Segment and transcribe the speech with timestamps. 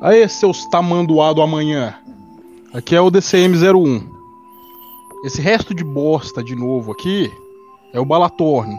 [0.00, 1.94] Aí, seus tamanduá do amanhã.
[2.72, 4.06] Aqui é o DCM-01.
[5.24, 7.32] Esse resto de bosta de novo aqui
[7.92, 8.78] é o Balatorn.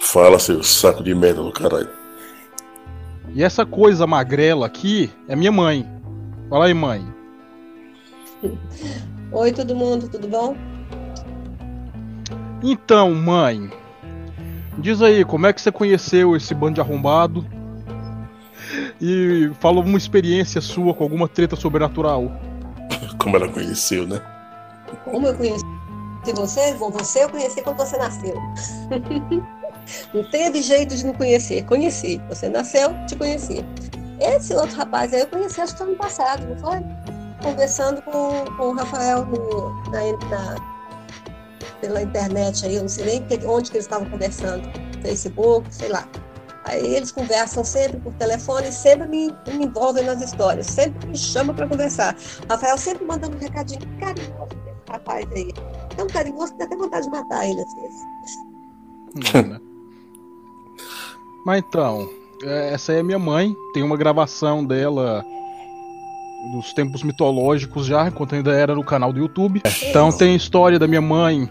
[0.00, 1.90] Fala, seu saco de merda do caralho.
[3.34, 5.86] E essa coisa magrela aqui é minha mãe.
[6.48, 7.06] Fala aí, mãe.
[9.30, 10.56] Oi, todo mundo, tudo bom?
[12.62, 13.70] Então, mãe,
[14.78, 17.44] diz aí, como é que você conheceu esse bando de arrombado?
[19.00, 22.32] E fala uma experiência sua com alguma treta sobrenatural.
[23.18, 24.20] Como ela conheceu, né?
[25.04, 25.64] Como eu conheci
[26.34, 26.74] você?
[26.74, 28.34] Bom, você eu conheci quando você nasceu.
[30.12, 31.64] não teve jeito de não conhecer.
[31.64, 32.20] Conheci.
[32.28, 33.64] Você nasceu, te conheci.
[34.20, 36.80] Esse outro rapaz aí eu conheci acho que ano passado, não foi?
[37.42, 40.56] Conversando com, com o Rafael no, na, na,
[41.80, 44.68] pela internet aí, eu não sei nem onde que eles estavam conversando.
[45.02, 46.06] Facebook, sei lá.
[46.68, 51.54] Aí eles conversam sempre por telefone, sempre me, me envolvem nas histórias, sempre me chamam
[51.56, 52.14] para conversar.
[52.48, 55.50] Rafael sempre mandando um recadinho carinhoso desse rapaz aí.
[55.96, 59.48] Tão carinhoso que dá até vontade de matar ele às vezes.
[59.48, 59.60] Né?
[61.46, 62.06] Mas então,
[62.44, 65.24] é, essa é minha mãe, tem uma gravação dela
[66.52, 69.62] dos tempos mitológicos já, enquanto ainda era no canal do YouTube.
[69.88, 71.50] Então tem história da minha mãe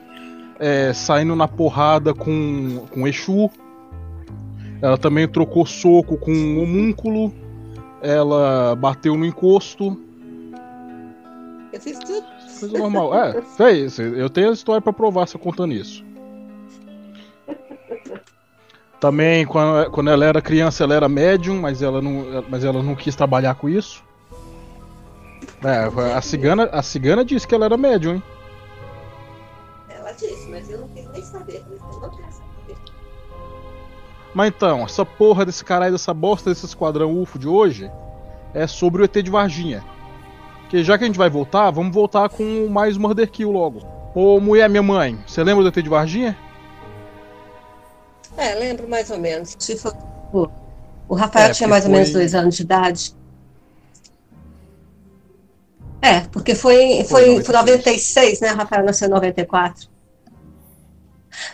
[0.60, 3.50] é, saindo na porrada com, com Exu.
[4.82, 7.34] Ela também trocou soco com um homúnculo.
[8.02, 10.00] Ela bateu no encosto.
[11.74, 12.26] Eu fiz tudo.
[12.60, 13.16] Coisa normal.
[13.16, 14.00] É, fez.
[14.00, 16.06] Eu tenho a história para provar se eu contando isso.
[19.00, 22.96] Também, quando, quando ela era criança, ela era médium, mas ela não, mas ela não
[22.96, 24.04] quis trabalhar com isso.
[25.64, 28.24] É, a cigana, a cigana disse que ela era médium, hein?
[29.90, 31.64] Ela disse, mas eu não quis nem saber.
[34.38, 37.92] Mas então, essa porra desse caralho, dessa bosta desse esquadrão UFO de hoje
[38.54, 39.84] é sobre o ET de Varginha.
[40.70, 43.82] Que já que a gente vai voltar, vamos voltar com mais Murder Kill logo.
[44.14, 46.38] Ô mulher, minha mãe, você lembra do ET de Varginha?
[48.38, 49.56] É, lembro mais ou menos.
[49.58, 49.98] Se for,
[51.10, 53.16] o, Rafael É, tinha mais ou menos foi- dois anos de idade.
[56.00, 58.50] É, porque foi, foi, foi 96, né?
[58.50, 59.90] Rafael nasceu em 94.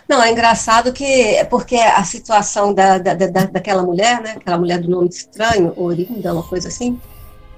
[0.08, 4.34] Não, é engraçado que, porque a situação da, da, da, daquela mulher, né?
[4.36, 7.00] Aquela mulher do nome estranho, Orinda, uma coisa assim,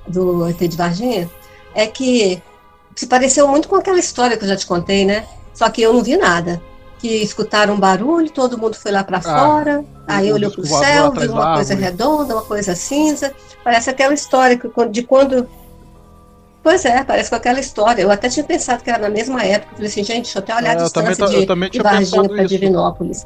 [0.06, 1.31] do ET de Varginha,
[1.75, 2.42] é que
[2.94, 5.26] se pareceu muito com aquela história que eu já te contei, né?
[5.53, 6.60] Só que eu não vi nada.
[6.98, 11.12] Que escutaram um barulho, todo mundo foi lá para fora, aí olhou para o céu,
[11.12, 13.32] viu uma coisa redonda, uma coisa cinza.
[13.62, 15.47] Parece aquela história que, de quando.
[16.66, 18.03] Pois é, parece com aquela história.
[18.03, 19.71] Eu até tinha pensado que era na mesma época.
[19.71, 21.78] Eu falei assim, gente, deixa eu até olhar É, a eu distância eu de, de
[21.81, 22.44] Varginha para.
[22.44, 23.25] Divinópolis.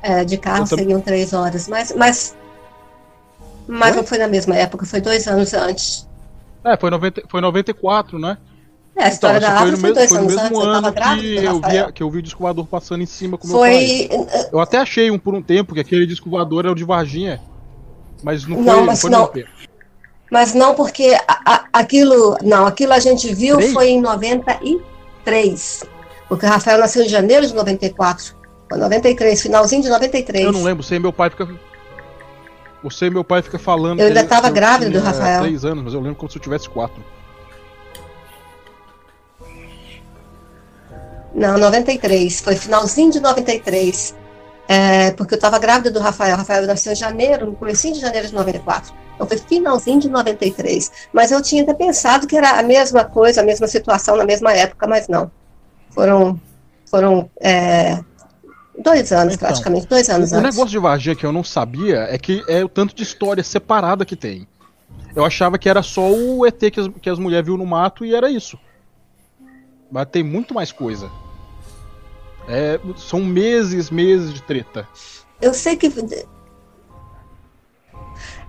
[0.00, 1.66] É, de carro Eu tam- seriam três horas.
[1.66, 2.36] Mas, mas,
[3.66, 3.96] mas Foi?
[3.96, 6.06] não foi na mesma época, foi dois anos antes.
[6.62, 8.38] É, foi, 90, foi 94, né?
[8.94, 10.62] É, a história Então, da árvore foi, dois foi no anos mesmo antes.
[10.62, 13.48] Eu ano que eu, vi, que eu vi o disco voador passando em cima com
[13.48, 14.08] meu pai.
[14.08, 14.48] Foi.
[14.52, 17.40] Eu até achei um por um tempo que aquele disco voador era o de Varginha.
[18.22, 19.22] Mas não foi, Não, não, mas foi não.
[19.22, 19.48] no tempo.
[20.30, 23.72] Mas não porque a- a- aquilo, não, aquilo a gente viu Três?
[23.72, 25.84] foi em 93.
[26.28, 28.34] Porque o Rafael nasceu em janeiro de 94.
[28.68, 30.44] Foi 93, finalzinho de 93.
[30.46, 31.48] Eu não lembro, sei meu pai fica.
[32.82, 34.00] Você e meu pai fica falando.
[34.00, 35.42] Eu ainda ele- tava que eu grávida do tinha Rafael.
[35.42, 37.02] três anos, mas eu lembro como se eu tivesse quatro.
[41.34, 42.40] Não, 93.
[42.40, 44.14] Foi finalzinho de 93.
[44.68, 46.34] É, porque eu estava grávida do Rafael.
[46.34, 48.92] O Rafael nasceu em janeiro, no comecinho de janeiro de 94.
[49.16, 50.92] Então foi finalzinho de 93.
[51.12, 54.52] Mas eu tinha até pensado que era a mesma coisa, a mesma situação na mesma
[54.52, 55.30] época, mas não.
[55.90, 56.38] Foram,
[56.88, 57.98] foram é,
[58.78, 60.54] dois anos, Então, praticamente, dois anos O antes.
[60.54, 64.04] negócio de Varginha que eu não sabia é que é o tanto de história separada
[64.04, 64.46] que tem.
[65.14, 68.04] Eu achava que era só o ET que as, que as mulheres viu no mato
[68.04, 68.58] e era isso.
[69.90, 71.10] Mas tem muito mais coisa.
[72.48, 74.86] É, são meses, meses de treta.
[75.40, 75.90] Eu sei que.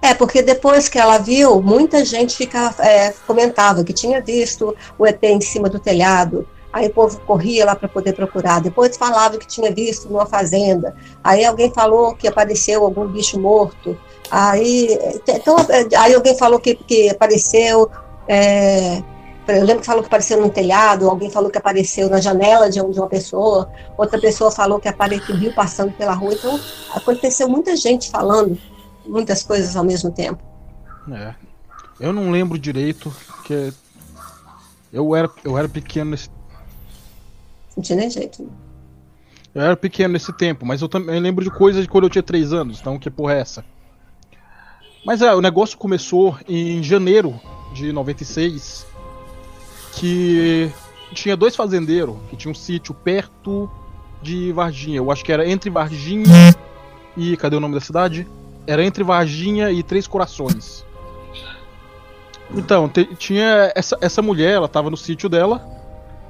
[0.02, 5.06] É, porque depois que ela viu, muita gente ficava, é, comentava que tinha visto o
[5.06, 6.48] ET em cima do telhado.
[6.72, 8.62] Aí o povo corria lá para poder procurar.
[8.62, 10.96] Depois falava que tinha visto numa fazenda.
[11.24, 13.98] Aí alguém falou que apareceu algum bicho morto.
[14.30, 14.98] Aí,
[15.28, 15.56] então,
[15.98, 17.90] aí alguém falou que, que apareceu.
[18.28, 19.02] é,
[19.48, 22.82] eu lembro que falou que apareceu no telhado, alguém falou que apareceu na janela de
[22.82, 26.34] um- uma pessoa, outra pessoa falou que apareceu rio passando pela rua.
[26.34, 26.60] Então,
[26.94, 28.58] aconteceu muita gente falando
[29.08, 30.42] muitas coisas ao mesmo tempo.
[31.12, 31.34] É.
[32.00, 33.74] Eu não lembro direito, porque
[34.94, 36.30] eu era, eu era pequeno nesse,
[37.76, 38.50] Não tinha nem jeito.
[39.56, 42.24] eu era pequeno nesse tempo, mas eu também lembro de coisas de quando eu tinha
[42.24, 43.66] 3 anos, então que porra é essa?
[45.06, 47.40] Mas é, o negócio começou em janeiro
[47.74, 48.86] de 96,
[49.94, 50.72] que
[51.14, 53.70] tinha dois fazendeiros que tinham um sítio perto
[54.22, 54.98] de Varginha.
[54.98, 56.26] Eu acho que era entre Varginha
[57.16, 57.38] e.
[57.38, 58.28] Cadê o nome da cidade?
[58.68, 60.86] Era entre Varginha e Três Corações.
[62.54, 65.66] Então, tinha essa, essa mulher, ela tava no sítio dela.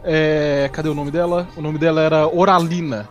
[0.04, 1.48] É, cadê o nome dela?
[1.58, 3.10] O nome dela era Oralina.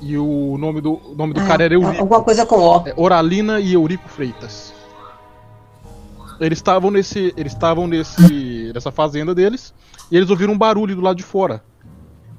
[0.00, 2.00] E o nome do, o nome do Ah, cara era Eurico.
[2.00, 2.86] Alguma coisa com O.
[2.86, 4.74] É, Oralina e Eurico Freitas.
[6.38, 9.72] Eles estavam nesse, eles estavam nesse, nessa fazenda deles
[10.10, 11.62] e eles ouviram um barulho do lado de fora.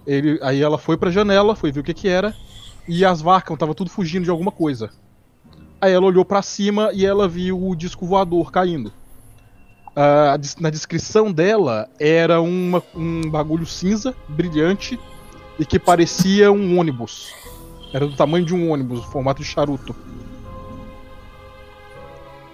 [0.06, 2.36] Ele, aí ela foi pra janela, foi ver o que que era
[2.88, 4.92] e as vacas estavam tudo fugindo de alguma coisa.
[5.80, 8.92] Aí ela olhou pra cima e ela viu o disco voador caindo.
[10.40, 15.00] Des- na descrição dela era uma- um bagulho cinza, brilhante
[15.60, 17.34] e que parecia um ônibus.
[17.94, 19.96] Era do tamanho de um ônibus, formato de charuto.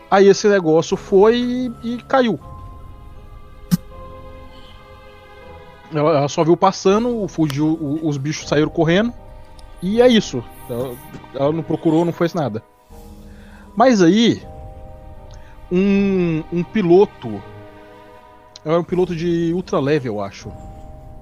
[0.09, 2.39] Aí esse negócio foi e, e caiu.
[5.93, 9.13] Ela, ela só viu passando, fugiu, os bichos saíram correndo.
[9.81, 10.43] E é isso.
[10.69, 10.95] Ela,
[11.35, 12.63] ela não procurou, não fez nada.
[13.75, 14.41] Mas aí,
[15.71, 17.41] um, um piloto.
[18.63, 20.51] Era um piloto de ultra leve, eu acho.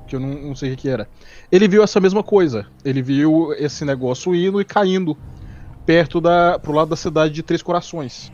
[0.07, 1.07] Que eu não, não sei o que era.
[1.51, 2.67] Ele viu essa mesma coisa.
[2.83, 5.17] Ele viu esse negócio indo e caindo
[5.85, 8.31] perto da pro lado da cidade de Três Corações.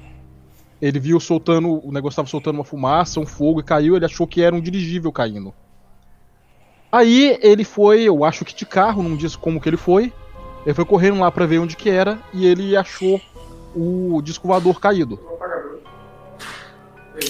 [0.81, 4.27] Ele viu soltando, o negócio estava soltando uma fumaça, um fogo e caiu, ele achou
[4.27, 5.53] que era um dirigível caindo.
[6.91, 10.13] Aí ele foi, eu acho que de carro, não disse como que ele foi.
[10.65, 13.21] Ele foi correndo lá pra ver onde que era e ele achou
[13.77, 15.19] o disco voador caído.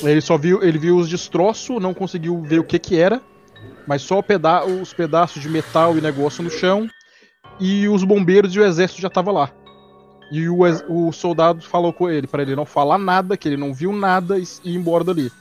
[0.03, 3.21] Ele só viu, ele viu os destroços, não conseguiu ver o que que era,
[3.87, 6.89] mas só peda os pedaços de metal e negócio no chão
[7.59, 9.51] e os bombeiros e o exército já tava lá.
[10.29, 10.59] E o,
[10.89, 14.37] o soldado falou com ele para ele não falar nada, que ele não viu nada
[14.37, 15.31] e e ir embora dali.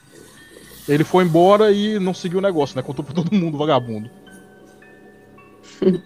[0.87, 2.81] Ele foi embora e não seguiu o negócio, né?
[2.81, 4.09] Contou pra todo mundo, vagabundo.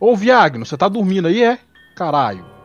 [0.00, 1.58] Ô Viagno, você tá dormindo aí, é?
[1.94, 2.55] Caralho.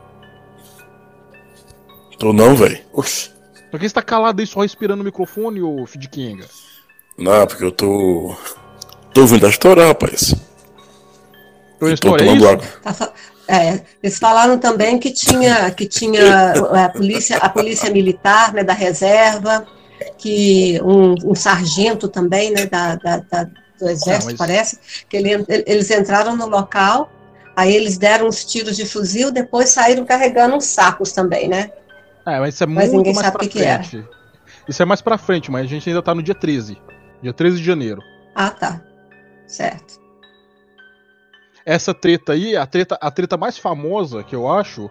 [2.22, 2.78] Tô não, velho.
[2.92, 6.46] Por que você tá calado aí só respirando no microfone, ô Fidkinga?
[7.18, 8.36] Não, porque eu tô.
[9.12, 10.32] Tô ouvindo a história, rapaz.
[11.80, 12.64] Eu tô é tomando água.
[12.80, 13.12] Tá fa-
[13.48, 18.72] é, eles falaram também que tinha, que tinha a polícia, a polícia militar, né, da
[18.72, 19.66] reserva,
[20.16, 24.78] que um, um sargento também, né, da, da- da- do exército, mas- parece,
[25.08, 27.10] que ele- eles entraram no local,
[27.56, 31.72] aí eles deram uns tiros de fuzil, depois saíram carregando uns sacos também, né?
[32.26, 33.48] É, mas isso é Mas muito mais pra é.
[33.82, 34.08] frente.
[34.68, 36.80] Isso é mais pra frente, mas a gente ainda tá no dia 13.
[37.22, 38.00] Dia 13 de janeiro.
[38.34, 38.80] Ah, tá.
[39.46, 40.00] Certo.
[41.64, 44.88] Essa treta aí, a treta, a treta mais famosa que eu acho,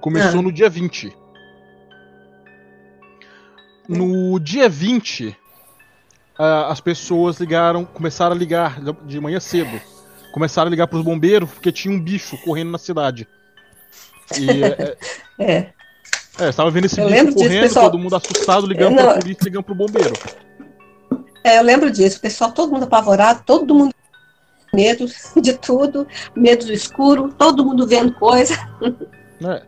[0.00, 0.42] começou Ah.
[0.42, 1.14] no dia 20.
[3.88, 5.34] No dia 20,
[6.38, 9.80] ah, as pessoas ligaram, começaram a ligar de manhã cedo.
[10.32, 13.26] Começaram a ligar pros bombeiros porque tinha um bicho correndo na cidade.
[14.38, 14.96] E é,
[15.38, 15.72] É.
[16.38, 17.90] é, estava vendo esse Eu bicho disso, correndo, pessoal.
[17.90, 19.04] todo mundo assustado, ligando Não.
[19.04, 20.12] pra polícia, ligando pro bombeiro.
[21.44, 23.94] É, eu lembro disso, pessoal, todo mundo apavorado, todo mundo
[24.72, 25.06] medo
[25.40, 26.06] de tudo,
[26.36, 28.54] medo do escuro, todo mundo vendo coisa.
[29.40, 29.62] né?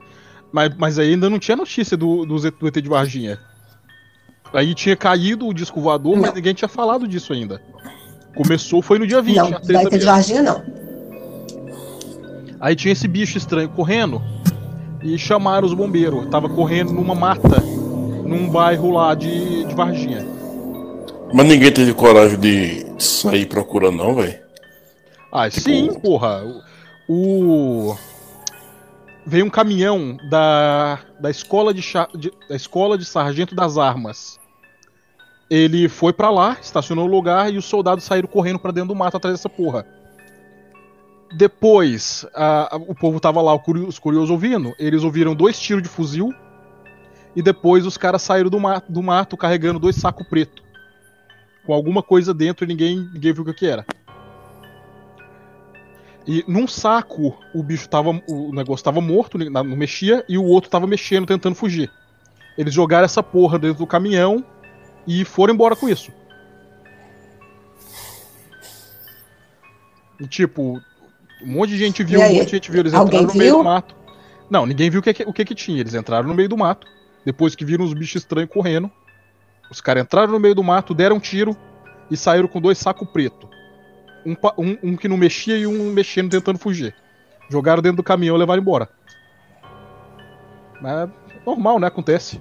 [0.53, 3.39] Mas, mas aí ainda não tinha notícia do, do, do ET de Varginha.
[4.53, 6.35] Aí tinha caído o disco voador, mas Não.
[6.35, 7.63] ninguém tinha falado disso ainda.
[8.37, 10.05] Começou, foi no dia 20, não, treta ET de.
[10.07, 10.63] Varginha não.
[12.61, 14.21] Aí tinha esse bicho estranho correndo
[15.03, 16.27] e chamaram os bombeiros.
[16.29, 20.27] Tava correndo numa mata, num bairro lá de, de Varginha.
[21.33, 24.39] Mas ninguém teve coragem de sair procurando, não, velho.
[25.33, 26.43] Ah, Tipo- sim, porra.
[27.09, 27.91] O.
[27.93, 27.97] o-
[29.27, 34.41] Veio um caminhão da, da, escola de, cha- de- da escola de sargento das armas.
[35.49, 38.95] Ele foi pra lá, estacionou no lugar e os soldados saíram correndo pra dentro do
[38.95, 39.87] mato atrás dessa porra.
[41.33, 44.75] Depois, a- a- o povo tava lá, os curiosos ouvindo.
[44.79, 46.35] Eles ouviram dois tiros de fuzil.
[47.37, 50.63] E depois os caras saíram do mato, do mato carregando dois sacos preto.
[51.65, 53.87] Com alguma coisa dentro e ninguém, ninguém viu o que, que era.
[56.27, 58.11] E num saco o bicho tava.
[58.29, 61.91] O negócio tava morto, né, não mexia, e o outro tava mexendo, tentando fugir.
[62.59, 64.45] Eles jogaram essa porra dentro do caminhão
[65.07, 66.13] e foram embora com isso.
[70.21, 70.81] E tipo,
[71.43, 73.59] um monte de gente viu, um monte de gente viu, eles entraram no meio viu?
[73.59, 73.95] do mato.
[74.49, 76.87] Não, ninguém viu o que, o que que tinha, eles entraram no meio do mato.
[77.25, 78.91] Depois que viram os bichos estranhos correndo,
[79.71, 81.57] os caras entraram no meio do mato, deram um tiro
[82.11, 83.49] e saíram com dois sacos preto.
[84.27, 86.95] Um, um- um que não mexia e um mexendo tentando fugir.
[87.49, 88.89] Jogaram dentro do caminhão e levaram embora.
[90.81, 91.09] Mas
[91.47, 91.87] Normal, né?
[91.87, 92.39] Acontece.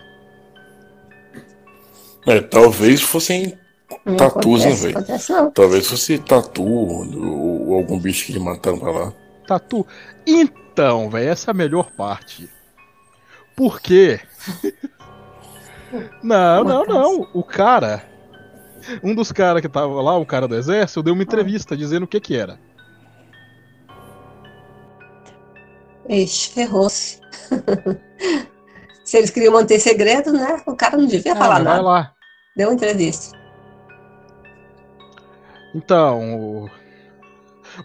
[2.27, 3.57] É, talvez fossem
[4.17, 5.51] tatus, né, velho?
[5.53, 9.13] Talvez fosse tatu ou, ou algum bicho que mataram pra lá.
[9.47, 9.85] Tatu.
[10.25, 12.49] Então, velho, essa é a melhor parte.
[13.55, 14.19] Por quê?
[16.23, 17.27] não, não, não.
[17.33, 18.03] O cara.
[19.03, 22.07] Um dos caras que tava lá, um cara do exército, deu uma entrevista dizendo o
[22.07, 22.57] que que era.
[26.07, 27.19] Ixi, ferrou-se.
[29.03, 30.61] Se eles queriam manter segredo, né?
[30.67, 31.81] O cara não devia Ah, falar nada.
[31.81, 32.13] lá.
[32.55, 33.37] Deu uma entrevista.
[35.73, 36.69] Então, o...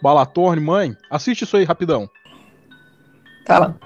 [0.01, 2.09] Balatorne, mãe, assiste isso aí rapidão.
[3.47, 3.79] Fala.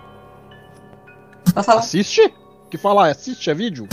[1.53, 1.81] Pode falar.
[1.81, 2.33] Assiste?
[2.71, 3.11] Que falar?
[3.11, 3.89] Assiste, é vídeo?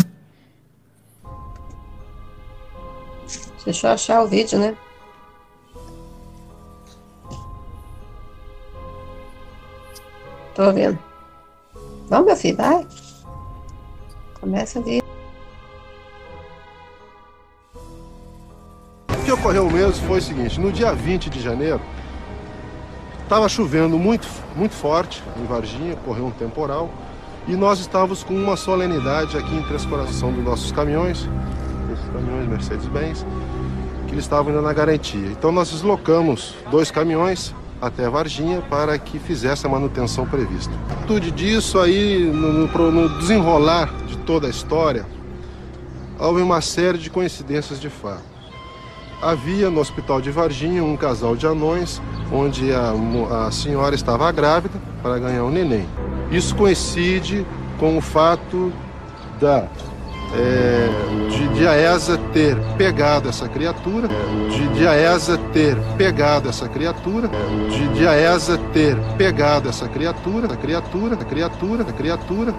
[3.64, 4.78] Deixa eu achar o vídeo, né?
[10.54, 11.00] Tô vendo.
[12.08, 12.88] Vamos, meu filho, vai.
[14.40, 15.05] Começa a ver.
[19.46, 21.80] Ocorreu mesmo foi o seguinte: no dia 20 de janeiro,
[23.22, 26.90] estava chovendo muito, muito forte em Varginha, ocorreu um temporal,
[27.48, 31.30] e nós estávamos com uma solenidade aqui em Três Coração dos nossos caminhões,
[31.94, 33.24] esses caminhões Mercedes-Benz,
[34.08, 35.28] que eles estavam ainda na garantia.
[35.28, 40.74] Então nós deslocamos dois caminhões até Varginha para que fizesse a manutenção prevista.
[41.06, 45.06] Tudo disso aí, no, no no desenrolar de toda a história,
[46.18, 48.35] houve uma série de coincidências de fato.
[49.22, 52.94] Havia no hospital de Varginha um casal de anões, onde a,
[53.48, 55.88] a senhora estava grávida para ganhar um neném.
[56.32, 57.46] Isso coincide
[57.80, 58.72] com o fato
[59.40, 59.68] da
[60.34, 60.90] é,
[61.30, 64.08] de, de a ESA ter pegado essa criatura,
[64.50, 67.30] de, de a ESA ter pegado essa criatura,
[67.70, 72.56] de, de a ESA ter pegado essa criatura, a criatura, a criatura, a criatura,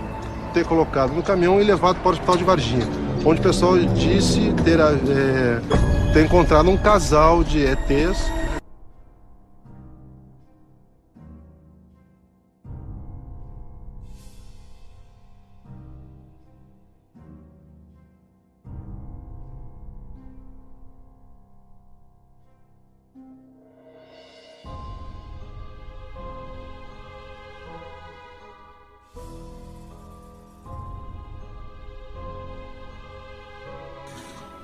[0.55, 2.87] ter colocado no caminhão e levado para o hospital de Varginha,
[3.25, 5.61] onde o pessoal disse ter, é,
[6.17, 8.33] ter encontrado um casal de ETs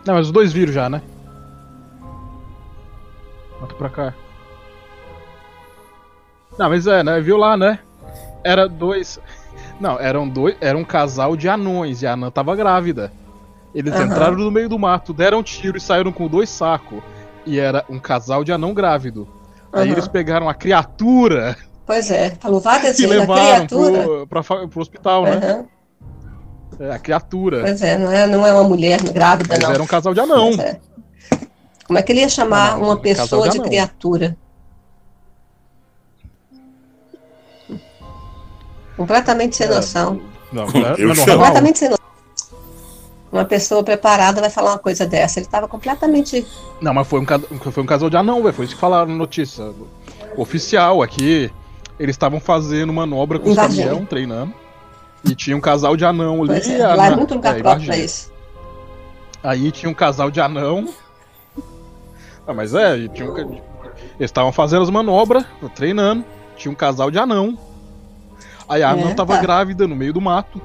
[0.04, 1.00] Não, mas os dois viram já, né?
[3.82, 4.14] Pra cá.
[6.56, 7.20] Não, mas é, né?
[7.20, 7.80] Viu lá, né?
[8.44, 9.18] Era dois.
[9.80, 10.54] Não, eram dois.
[10.60, 13.12] Era um casal de anões e a anã tava grávida.
[13.74, 14.04] Eles Aham.
[14.04, 17.02] entraram no meio do mato, deram um tiro e saíram com dois sacos.
[17.44, 19.26] E era um casal de anão grávido.
[19.72, 19.92] Aí Aham.
[19.92, 23.06] eles pegaram a criatura Pois é, falou várias vezes.
[23.06, 25.36] Levaram pro, pra pro hospital, né?
[25.36, 25.64] Aham.
[26.78, 27.62] É, a criatura.
[27.62, 29.72] Pois é, não é, não é uma mulher grávida, Mas não.
[29.72, 30.52] era um casal de anão.
[30.54, 30.80] Pois é.
[31.92, 34.34] Como é que ele ia chamar Não, não, uma um pessoa de criatura?
[38.96, 40.22] Completamente sem É, noção.
[40.50, 41.16] Não, não é, Eu não.
[41.26, 42.02] Completamente sem noção.
[43.30, 45.38] Uma pessoa preparada vai falar uma coisa dessa.
[45.38, 46.46] Ele estava completamente.
[46.80, 47.26] Não, mas foi um,
[47.70, 48.54] foi um casal de anão, velho.
[48.54, 49.70] Foi isso que falaram na notícia.
[50.34, 51.52] Oficial aqui.
[51.98, 53.84] Eles estavam fazendo manobra com Varginha.
[53.88, 54.54] caminhões, treinando.
[55.28, 56.54] E tinha um casal de anão ali.
[56.54, 58.32] Pois é, lá é muito lugar é, próprio pra isso.
[59.42, 60.88] Aí tinha um casal de anão.
[62.46, 63.60] Ah, mas é, tinha um eles
[64.20, 65.44] estavam fazendo as manobras,
[65.74, 66.24] treinando.
[66.56, 67.56] Tinha um casal de anão.
[68.68, 69.40] Aí a anã É, tava tá.
[69.42, 70.60] grávida no meio do mato.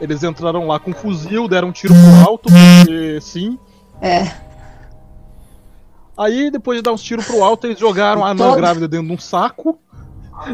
[0.00, 3.58] Eles entraram lá com um fuzil, deram um tiro pro alto, porque sim.
[4.00, 4.32] É,
[6.16, 9.06] Aí, depois de dar uns tiros pro alto, eles jogaram a anã Todo- grávida dentro
[9.06, 9.78] de um saco,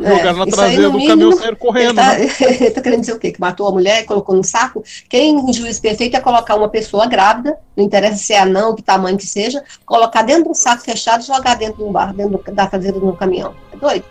[0.03, 0.17] é.
[0.17, 1.95] jogaram na traseira no do caminhão saíram Ele correndo.
[1.95, 2.29] tá, né?
[2.41, 3.31] ele tá querendo dizer o quê?
[3.33, 4.83] Que matou a mulher, colocou num saco?
[5.09, 8.83] Quem, em juiz perfeito, é colocar uma pessoa grávida, não interessa se é anão, que
[8.83, 12.13] tamanho que seja, colocar dentro de um saco fechado e jogar dentro de um bar,
[12.13, 13.55] dentro da traseira de um caminhão.
[13.73, 14.05] É doido?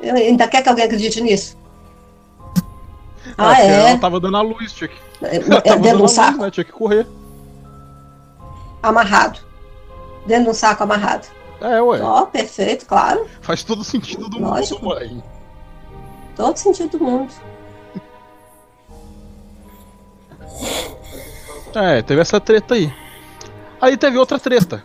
[0.00, 1.56] Ele Ainda quer que alguém acredite nisso?
[3.36, 3.90] Ah, porque é?
[3.90, 6.30] Ela tava dando a luz, tinha que, É, ela é tava dentro de um saco,
[6.32, 6.50] luz, né?
[6.50, 7.06] Tinha que correr.
[8.82, 9.40] amarrado.
[10.26, 11.26] Dentro de um saco amarrado.
[11.60, 12.00] É, ué.
[12.02, 13.26] Ó, perfeito, claro.
[13.40, 14.82] Faz todo sentido do Lógico.
[14.84, 15.24] mundo, mãe.
[16.36, 17.32] Todo sentido do mundo.
[21.74, 22.92] É, teve essa treta aí.
[23.80, 24.84] Aí teve outra treta.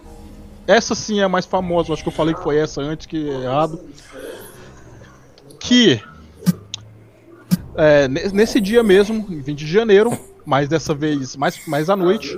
[0.68, 3.30] Essa sim é a mais famosa, acho que eu falei que foi essa antes, que
[3.30, 3.80] é errado.
[5.60, 6.01] Que
[7.75, 11.96] é, ne- nesse dia mesmo, em 20 de janeiro, mas dessa vez mais, mais à
[11.96, 12.38] noite,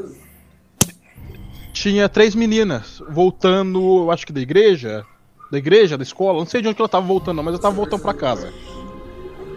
[1.74, 5.04] tinha três meninas voltando, eu acho que da igreja,
[5.52, 7.76] da igreja, da escola, não sei de onde ela tava voltando, não, mas ela tava
[7.76, 8.54] voltando pra casa.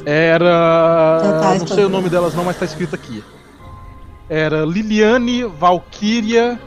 [0.05, 1.19] Era.
[1.21, 1.67] Então tá, não então.
[1.69, 3.23] sei o nome delas não, mas tá escrito aqui.
[4.29, 6.59] Era Liliane, Valkyria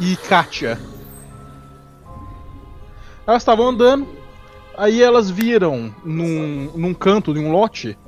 [0.00, 0.78] e Kátia.
[3.26, 4.06] Elas estavam andando,
[4.76, 7.98] aí elas viram num, num canto de um lote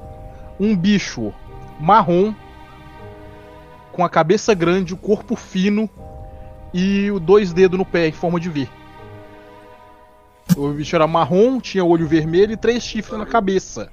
[0.58, 1.32] um bicho
[1.80, 2.32] marrom
[3.92, 5.88] com a cabeça grande, o corpo fino
[6.74, 8.68] e o dois dedos no pé em forma de V.
[10.56, 13.90] O bicho era marrom, tinha olho vermelho e três chifres na cabeça.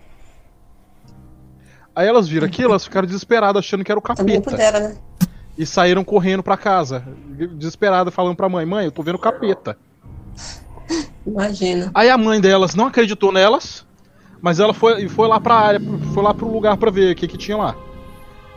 [1.95, 4.57] Aí elas viram aquilo, elas ficaram desesperadas achando que era o capeta.
[4.79, 4.97] né?
[5.57, 7.05] E saíram correndo pra casa,
[7.51, 9.77] desesperadas, falando pra mãe: Mãe, eu tô vendo o capeta.
[11.25, 11.91] Imagina.
[11.93, 13.85] Aí a mãe delas não acreditou nelas,
[14.41, 15.81] mas ela foi, foi lá pra área,
[16.13, 17.75] foi lá pro lugar pra ver o que, que tinha lá.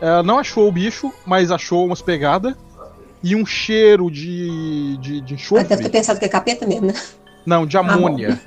[0.01, 2.55] Ela não achou o bicho, mas achou umas pegadas
[3.23, 5.89] e um cheiro de, de, de deve ter enxofre.
[5.89, 6.93] pensado que é capeta mesmo, né?
[7.45, 8.39] Não, de amônia.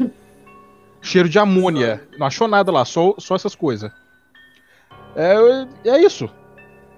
[1.00, 2.06] cheiro de amônia.
[2.18, 3.90] Não achou nada lá, só, só essas coisas.
[5.16, 6.28] É, é isso.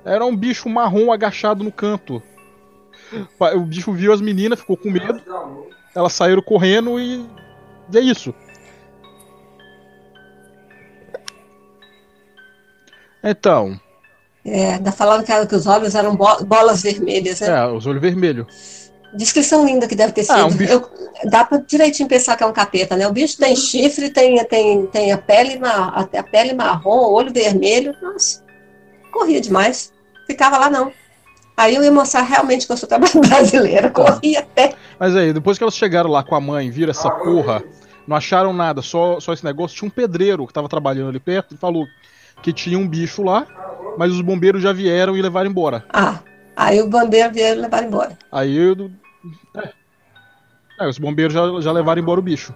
[0.05, 2.23] Era um bicho marrom agachado no canto.
[3.55, 5.21] O bicho viu as meninas, ficou com medo.
[5.95, 7.27] Elas saíram correndo e.
[7.93, 8.35] e é isso.
[13.23, 13.79] Então,
[14.45, 17.49] É, ainda falaram que, que os olhos eram bo- bolas vermelhas, né?
[17.49, 18.91] é, os olhos vermelhos.
[19.13, 20.35] Descrição linda que deve ter sido.
[20.37, 20.89] Ah, um bicho- Eu-
[21.31, 23.07] dá pra direitinho pensar que é um capeta, né?
[23.09, 27.95] O bicho tem chifre, tem, tem, tem a, pele a, a pele marrom, olho vermelho.
[28.01, 28.43] Nossa,
[29.13, 29.93] corria demais.
[30.27, 30.93] Ficava lá não.
[31.57, 33.91] Aí eu ia mostrar realmente que eu sou trabalho brasileira.
[33.91, 34.75] Corria até.
[34.99, 37.63] Mas aí, depois que elas chegaram lá com a mãe, viram essa porra,
[38.07, 39.77] não acharam nada, só, só esse negócio.
[39.77, 41.85] Tinha um pedreiro que tava trabalhando ali perto e falou
[42.43, 43.47] que tinha um bicho lá,
[44.01, 45.85] mas os bombeiros já vieram e levaram embora.
[45.93, 46.21] Ah,
[46.57, 48.17] aí o bandeira veio levar embora.
[48.33, 48.91] Aí eu.
[49.55, 49.73] É.
[50.81, 52.55] É, os bombeiros já, já levaram embora o bicho.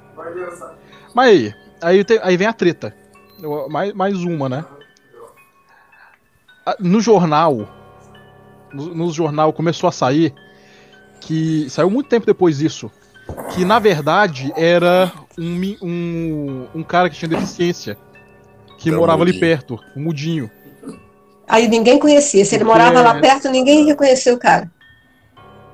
[1.15, 2.97] Mas aí, aí, tem- aí vem a treta.
[3.69, 4.65] Mais, mais uma, né?
[6.81, 7.69] No jornal.
[8.73, 10.33] No, no jornal começou a sair
[11.21, 11.69] que.
[11.69, 12.91] Saiu muito tempo depois disso.
[13.55, 17.99] Que na verdade era um, um, um cara que tinha deficiência.
[18.79, 20.51] Que morava ali perto, um mudinho.
[21.49, 22.45] Aí ninguém conhecia.
[22.45, 24.71] Se ele Porque- morava lá perto, ninguém reconheceu o cara.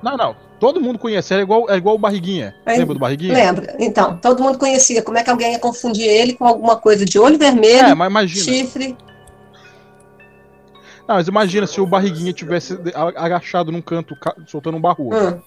[0.03, 0.35] Não, não.
[0.59, 1.33] Todo mundo conhece.
[1.33, 2.53] É igual, é igual o Barriguinha.
[2.65, 3.33] Aí- Lembra do Barriguinha?
[3.33, 3.75] Lembra?
[3.79, 5.01] Então, todo mundo conhecia.
[5.01, 8.09] Como é que alguém ia confundir ele com alguma coisa de olho vermelho, É, mas
[8.09, 8.43] imagina.
[8.43, 8.95] chifre?
[11.07, 12.77] Não, mas imagina se o Barriguinha tivesse
[13.15, 15.09] agachado num canto, ca- soltando um barro.
[15.13, 15.39] Hum.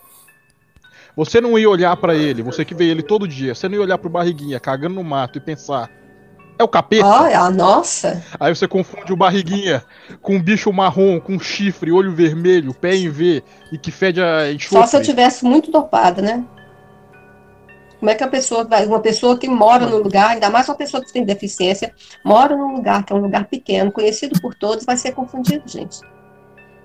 [1.16, 3.82] Você não ia olhar pra ele, você que vê ele todo dia, você não ia
[3.82, 5.88] olhar pro Barriguinha cagando no mato e pensar,
[6.64, 7.06] é o capeta?
[7.06, 8.22] Olha, nossa.
[8.38, 9.84] Aí você confunde o Barriguinha
[10.20, 14.52] com um bicho marrom, com chifre, olho vermelho, pé em V e que fede a
[14.52, 14.78] enxofre.
[14.78, 16.44] Só se eu tivesse muito dopada, né?
[17.98, 20.74] Como é que a pessoa vai, uma pessoa que mora no lugar, ainda mais uma
[20.74, 24.84] pessoa que tem deficiência, mora num lugar que é um lugar pequeno, conhecido por todos,
[24.84, 26.00] vai ser confundido, gente.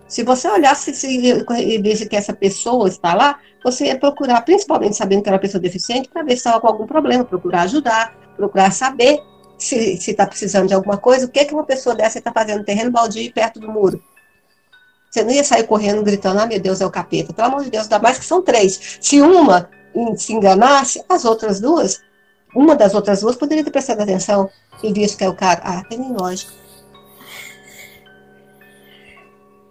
[0.07, 4.95] Se você olhasse se, e visse que essa pessoa está lá, você ia procurar, principalmente
[4.95, 8.15] sabendo que era uma pessoa deficiente, para ver se estava com algum problema, procurar ajudar,
[8.35, 9.19] procurar saber
[9.59, 12.65] se está precisando de alguma coisa, o que, que uma pessoa dessa está fazendo no
[12.65, 14.01] terreno baldio perto do muro.
[15.09, 17.33] Você não ia sair correndo gritando, ah, meu Deus, é o capeta.
[17.33, 18.97] Pelo amor de Deus, ainda mais que são três.
[19.01, 19.69] Se uma
[20.15, 22.01] se enganasse, as outras duas,
[22.55, 24.49] uma das outras duas poderia ter prestado atenção
[24.83, 25.61] e visto que é o cara.
[25.63, 26.53] Ah, tem nem lógica.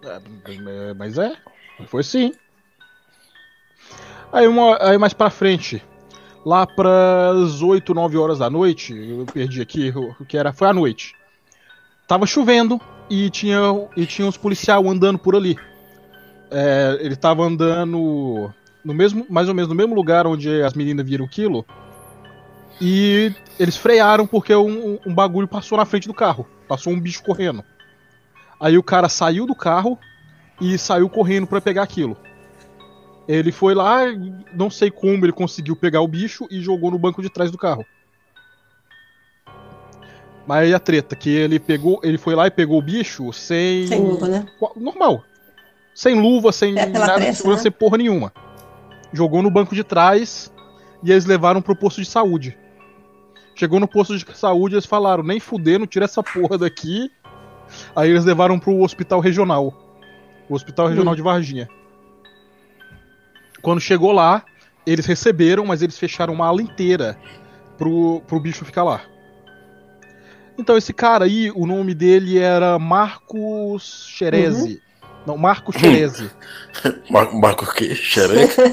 [0.03, 1.35] É, Mas é,
[1.87, 2.33] foi sim.
[4.31, 5.83] Aí, uma, aí mais pra frente,
[6.45, 10.73] lá pras 8, 9 horas da noite, eu perdi aqui o que era, foi à
[10.73, 11.13] noite.
[12.07, 13.59] Tava chovendo e tinha,
[13.95, 15.57] e tinha uns policial andando por ali.
[16.51, 18.51] É, ele tava andando
[18.83, 21.65] no mesmo, mais ou menos no mesmo lugar onde as meninas viram o quilo.
[22.81, 26.47] E eles frearam porque um, um bagulho passou na frente do carro.
[26.67, 27.63] Passou um bicho correndo.
[28.59, 29.97] Aí o cara saiu do carro
[30.61, 32.17] e saiu correndo pra pegar aquilo.
[33.31, 34.05] Ele foi lá,
[34.55, 37.59] não sei como ele conseguiu pegar o bicho e jogou no banco de trás do
[37.59, 37.85] carro.
[40.47, 43.85] Mas aí a treta, que ele pegou, ele foi lá e pegou o bicho sem.
[43.85, 44.47] Sem luva, né?
[44.75, 45.23] Normal.
[45.93, 47.63] Sem luva, sem É, nada de pressa, segurança, né?
[47.63, 48.33] sem porra nenhuma.
[49.13, 50.51] Jogou no banco de trás
[51.03, 52.57] e eles levaram pro posto de saúde.
[53.53, 57.11] Chegou no posto de saúde eles falaram, nem fudendo, tira essa porra daqui.
[57.95, 59.71] Aí eles levaram pro hospital regional.
[60.49, 61.17] O hospital regional Hum.
[61.17, 61.69] de Varginha.
[63.61, 64.43] Quando chegou lá,
[64.85, 67.17] eles receberam, mas eles fecharam uma ala inteira
[67.77, 69.01] pro, pro bicho ficar lá.
[70.57, 74.81] Então esse cara aí, o nome dele era Marcos Xerezi.
[75.25, 76.29] Não, Marco Xerezi.
[77.09, 77.95] Mar Marco o quê?
[77.95, 78.63] Xereca?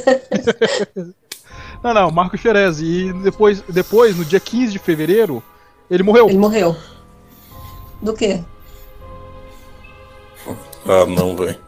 [1.83, 2.85] não, não, Marco Xerezi.
[2.85, 5.43] E depois, depois, no dia 15 de fevereiro,
[5.91, 6.29] ele morreu.
[6.29, 6.77] Ele morreu.
[8.03, 8.43] Do quê?
[10.87, 11.66] Ah, não, velho.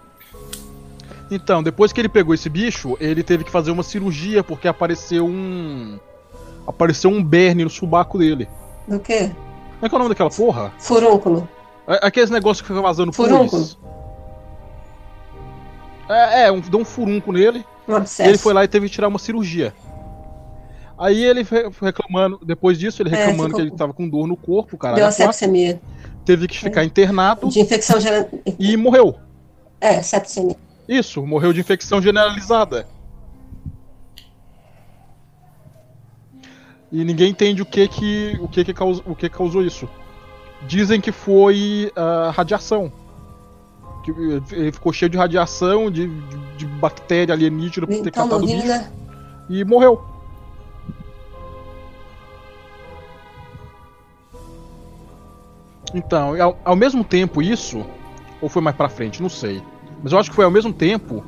[1.30, 5.26] Então, depois que ele pegou esse bicho, ele teve que fazer uma cirurgia porque apareceu
[5.26, 5.98] um.
[6.66, 8.48] Apareceu um berne no subaco dele.
[8.86, 9.30] Do quê?
[9.74, 10.72] Como é que é o nome daquela porra?
[10.78, 11.48] Furúnculo.
[11.86, 13.62] É- Aqueles negócios que ficam vazando Furúnculo.
[13.62, 13.78] pus.
[16.08, 17.64] É, é um, deu um furunco nele.
[17.86, 18.28] Um abscesso.
[18.28, 19.72] ele foi lá e teve que tirar uma cirurgia.
[20.98, 21.46] Aí ele
[21.80, 24.96] reclamando, depois disso, ele É, reclamando ficou- que ele tava com dor no corpo, cara.
[24.96, 25.80] Deu a sepsemia.
[26.24, 28.28] Teve que ficar internado De infecção geral.
[28.58, 29.14] e morreu.
[29.80, 30.56] É, sepsemia.
[30.88, 32.86] Isso, morreu de infecção generalizada.
[36.90, 39.86] E ninguém entende o que que o que que, caus, o que causou isso.
[40.66, 42.90] Dizem que foi ah, radiação.
[44.02, 48.26] Que eh, ele ficou cheio de radiação, de, de, de bactéria alienígena por ter Então,
[48.26, 48.90] catado bicho né?
[49.50, 50.02] e morreu.
[55.94, 57.84] Então, ao, ao mesmo tempo isso,
[58.40, 59.62] ou foi mais pra frente, não sei.
[60.02, 61.24] Mas eu acho que foi ao mesmo tempo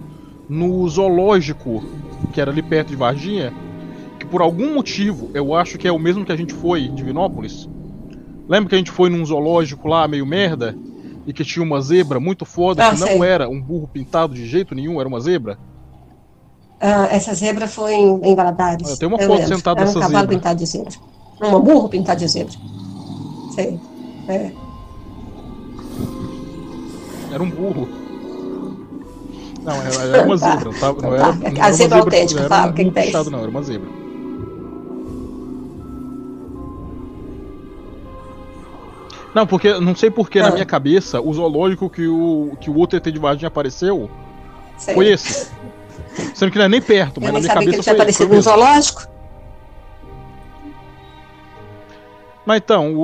[0.48, 1.82] no zoológico
[2.32, 3.52] que era ali perto de Varginha,
[4.18, 6.94] que por algum motivo, eu acho que é o mesmo que a gente foi em
[6.94, 7.68] Divinópolis.
[8.48, 10.76] Lembra que a gente foi num zoológico lá meio merda
[11.26, 13.22] e que tinha uma zebra muito foda Ah, que não sei.
[13.22, 15.58] era um burro pintado de jeito nenhum, era uma zebra?
[16.80, 18.92] Ah, essa zebra foi em, em Valadares.
[18.92, 19.56] Ah, tem uma eu foto lembro.
[19.56, 20.36] sentada Era um nessa cavalo zebra.
[20.36, 20.92] pintado de zebra.
[21.42, 22.54] Um burro pintado de zebra.
[23.54, 23.78] Sei.
[24.28, 24.50] É.
[27.32, 27.88] Era um burro.
[29.70, 30.64] Não, era, era uma zebra?
[30.64, 31.32] Não Então era, tá.
[31.32, 33.12] não A era zebra autêntica, não era fala, o que tem?
[33.12, 33.88] não, era uma zebra.
[39.34, 40.52] Não, porque não sei porque na Ah.
[40.52, 44.10] minha cabeça o zoológico que o que o outro ET de Varginha apareceu
[44.76, 44.94] Sei.
[44.94, 45.50] foi esse.
[46.34, 47.82] Sendo que não é nem perto, mas Eu na nem minha sabia que ele cabeça
[47.82, 49.06] tinha aparecido no zoológico.
[52.44, 52.98] Mas então, o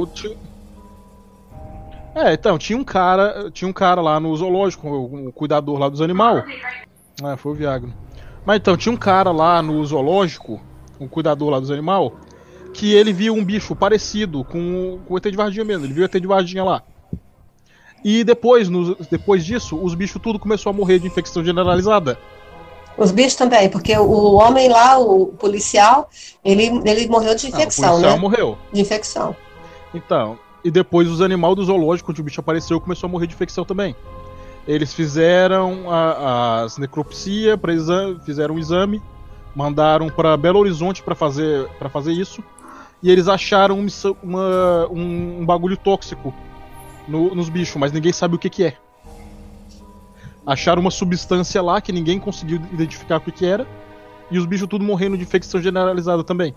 [2.17, 5.87] É, então, tinha um cara, tinha um cara lá no zoológico, o, o cuidador lá
[5.91, 6.43] dos animais.
[7.23, 7.91] Ah, foi o Viagra.
[8.43, 10.59] Mas então, tinha um cara lá no zoológico,
[10.99, 12.11] o cuidador lá dos animais,
[12.73, 15.85] que ele viu um bicho parecido com, com o ET de Varginha mesmo.
[15.85, 16.83] Ele viu o ET de Varginha lá.
[18.03, 22.19] E depois, nos- depois disso, os bichos tudo começou a morrer de infecção generalizada.
[22.97, 26.09] Os bichos também, porque o homem lá, o policial,
[26.43, 28.19] ele, ele morreu de Ah, o infecção, policial né?
[28.19, 28.59] morreu.
[28.73, 29.37] De infecção.
[29.93, 33.35] Então, e depois os animais do zoológico, onde o bicho apareceu, começou a morrer de
[33.35, 33.95] infecção também.
[34.67, 39.01] Eles fizeram a, as necropsia, pra exa- fizeram um exame,
[39.55, 42.43] mandaram para Belo Horizonte para fazer, pra fazer isso,
[43.01, 43.79] e eles acharam
[44.21, 46.35] uma- um, um bagulho tóxico
[47.07, 48.77] no- nos bichos, mas ninguém sabe o que, que é.
[50.45, 53.67] Acharam uma substância lá que ninguém conseguiu identificar o que, que era,
[54.33, 56.53] e os bichos tudo morrendo de infecção generalizada também.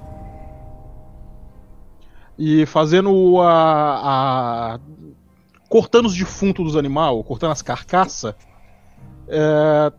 [2.42, 4.76] E fazendo a.
[4.76, 4.80] a-
[5.68, 8.34] cortando os defuntos dos animais, cortando as carcaças.
[9.28, 9.92] É...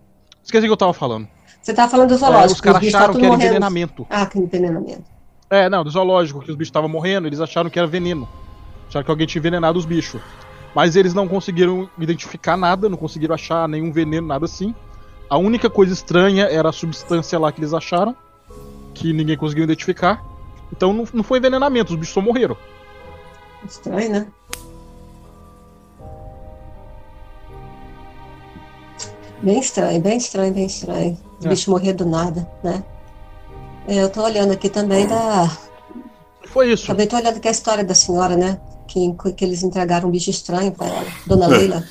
[0.43, 1.29] Esqueci o que eu tava falando.
[1.61, 2.53] Você tava falando do É, zoológico.
[2.55, 3.45] os caras acharam tá que era morrendo.
[3.45, 4.07] envenenamento.
[4.09, 5.05] Ah, que envenenamento.
[5.51, 8.27] É, não, do zoológico, que os bichos estavam morrendo, eles acharam que era veneno.
[8.89, 10.21] Acharam que alguém tinha envenenado os bichos.
[10.75, 14.75] Mas eles não conseguiram identificar nada, não conseguiram achar nenhum veneno, nada assim.
[15.29, 18.17] A única coisa estranha era a substância lá que eles acharam,
[18.95, 20.25] que ninguém conseguiu identificar.
[20.73, 22.57] Então não, não foi envenenamento, os bichos só morreram.
[23.67, 24.27] Estranho, né?
[29.43, 31.19] Bem estranho, bem estranho, bem estranho.
[31.43, 31.49] O É.
[31.49, 32.83] bicho morrer do nada, né?
[33.89, 35.51] É, Eu tô olhando aqui também da.
[36.47, 36.87] Foi isso.
[36.87, 38.61] Também tô olhando aqui a história da senhora, né?
[38.87, 41.07] Que, que eles entregaram um bicho estranho pra ela.
[41.27, 41.85] Dona Leila.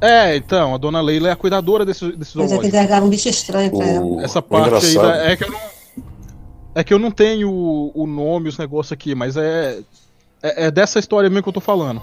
[0.00, 2.66] É, então, a dona Leila é a cuidadora desse, desse Mas é que zoológico.
[2.66, 4.04] entregaram um bicho estranho pra ela.
[4.04, 5.60] O, Essa o parte aí da- é que eu não.
[6.78, 9.80] É que eu não tenho o, o nome, os negócios aqui, mas é,
[10.40, 10.66] é.
[10.66, 12.00] é dessa história mesmo que eu tô falando.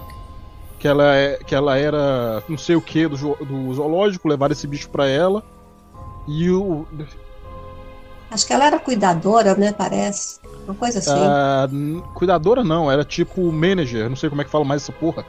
[0.78, 4.68] Que ela, é, que ela era não sei o que do, do zoológico, levaram esse
[4.68, 5.42] bicho pra ela.
[6.28, 6.86] E o.
[8.30, 9.72] Acho que ela era cuidadora, né?
[9.72, 10.42] Parece.
[10.66, 11.10] Uma coisa assim.
[11.12, 14.92] a n- cuidadora não, era tipo manager, não sei como é que fala mais essa
[14.92, 15.26] porra.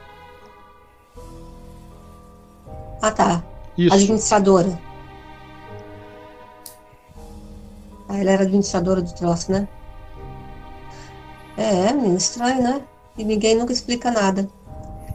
[3.01, 3.41] Ah, tá.
[3.77, 3.95] Isso.
[3.95, 4.77] Administradora.
[8.09, 9.67] Ah, ela era administradora do troço, né?
[11.57, 12.81] É, menino, estranho, né?
[13.17, 14.47] E ninguém nunca explica nada.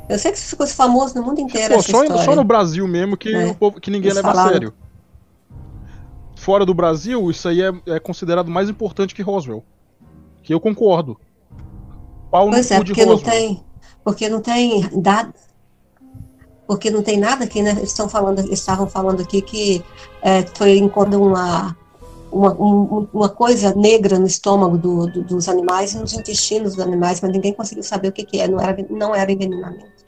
[0.09, 3.16] Eu sei que isso ficou famoso no mundo inteiro Pô, só, só no Brasil mesmo
[3.16, 3.46] que, É.
[3.46, 4.52] o povo- que ninguém Eles leva a falaram.
[4.52, 4.74] sério.
[6.37, 9.64] Fora do Brasil, isso aí é, é considerado mais importante que Roswell.
[10.42, 11.18] Que eu concordo.
[12.31, 13.64] Pau no Pois é, cu de porque não tem,
[14.02, 15.33] porque não tem dado,
[16.66, 17.70] porque não tem nada aqui, né?
[17.70, 19.85] Eles estão falando, estavam falando aqui que
[20.20, 21.76] é, foi enquanto uma
[22.33, 26.85] uma, um, uma coisa negra no estômago do, do, dos animais e nos intestinos dos
[26.85, 30.03] animais, mas ninguém conseguiu saber o que, que é, não era, não era envenenamento.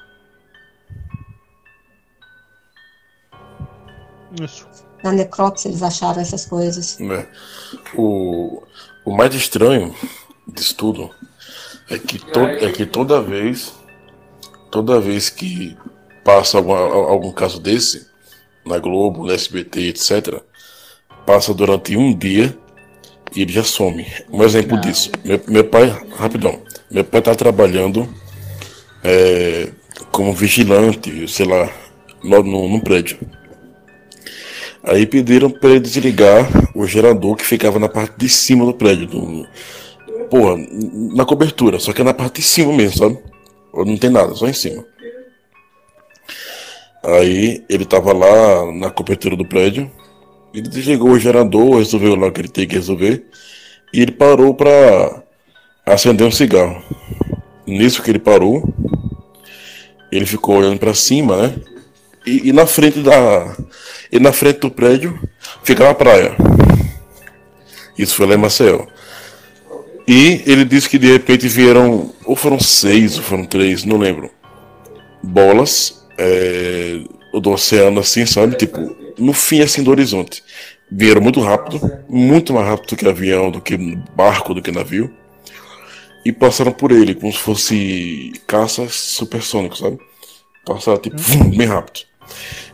[4.43, 4.67] Isso.
[5.03, 6.99] Na necrópsia eles acharam essas coisas.
[7.01, 7.27] É.
[7.95, 8.63] O,
[9.05, 9.95] o mais estranho
[10.49, 11.11] disso tudo
[11.91, 13.75] é que, to, é que toda vez,
[14.71, 15.77] toda vez que
[16.25, 18.07] passa algum, algum caso desse,
[18.65, 20.43] na Globo, no SBT, etc.,
[21.27, 22.57] passa durante um dia
[23.35, 24.07] e ele já some.
[24.31, 25.11] Um exemplo disso.
[25.25, 26.61] Meu, meu pai, rapidão,
[26.91, 28.09] meu pai tá trabalhando
[29.03, 29.69] é,
[30.11, 31.71] como vigilante, sei lá,
[32.23, 33.19] no, no, no prédio.
[34.83, 39.07] Aí pediram para ele desligar o gerador que ficava na parte de cima do prédio.
[39.07, 39.49] Do,
[40.29, 40.57] porra,
[41.15, 43.19] na cobertura, só que é na parte de cima mesmo, sabe?
[43.73, 44.85] Não tem nada, só em cima.
[47.03, 49.91] Aí ele tava lá na cobertura do prédio,
[50.55, 53.25] ele desligou o gerador, resolveu lá o que ele tem que resolver,
[53.93, 55.25] e ele parou para
[55.85, 56.81] acender um cigarro.
[57.67, 58.62] Nisso que ele parou,
[60.12, 61.55] ele ficou olhando para cima, né?
[62.25, 63.55] E, e, na frente da
[64.11, 65.19] e na frente do prédio
[65.62, 66.35] ficava a praia.
[67.99, 68.87] Isso foi lá em Maceió.
[70.07, 74.31] E ele disse que de repente vieram, ou foram seis, ou foram três, não lembro,
[75.23, 77.01] bolas é,
[77.33, 78.57] do oceano assim, sabe?
[78.57, 80.42] Tipo, no fim assim do horizonte.
[80.90, 83.77] Vieram muito rápido, muito mais rápido do que avião, do que
[84.14, 85.12] barco, do que navio.
[86.24, 89.98] E passaram por ele, como se fosse caças supersônicos, sabe?
[90.64, 92.07] Passaram tipo, vum, bem rápido.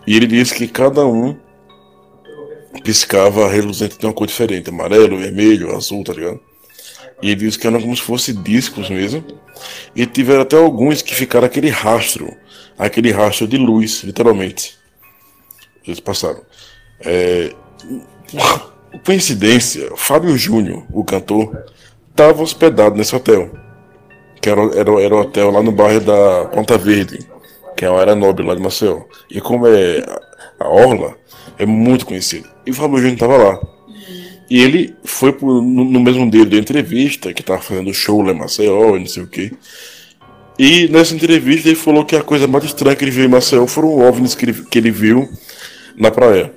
[0.07, 1.37] E ele disse que cada um
[2.85, 6.41] piscava reluzente de uma cor diferente, amarelo, vermelho, azul, tá ligado?
[7.23, 9.25] E ele disse que eram como se fossem discos mesmo.
[9.95, 12.35] E tiveram até alguns que ficaram aquele rastro,
[12.79, 14.80] aquele rastro de luz, literalmente.
[15.91, 16.41] Eles passaram.
[17.01, 17.53] É...
[19.05, 21.65] Coincidência, Fábio Júnior, o cantor,
[22.11, 23.51] estava hospedado nesse hotel.
[24.41, 27.19] Que era, era, era o hotel lá no bairro da Ponta Verde,
[27.77, 29.03] que é uma área nobre lá de Maceió.
[29.31, 30.03] E como é
[30.59, 31.17] a Orla,
[31.59, 32.49] é muito conhecido.
[32.67, 33.61] E o Fábio Júnior estava lá.
[34.49, 38.33] E ele foi pro, no, no, mesmo dia da entrevista, que tava fazendo show lá
[38.33, 39.53] em Maceió e não sei o que.
[40.59, 43.67] E nessa entrevista ele falou que a coisa mais estranha que ele viu em Maceió
[43.67, 45.29] foram OVNIs que ele, que ele viu
[45.97, 46.53] na praia.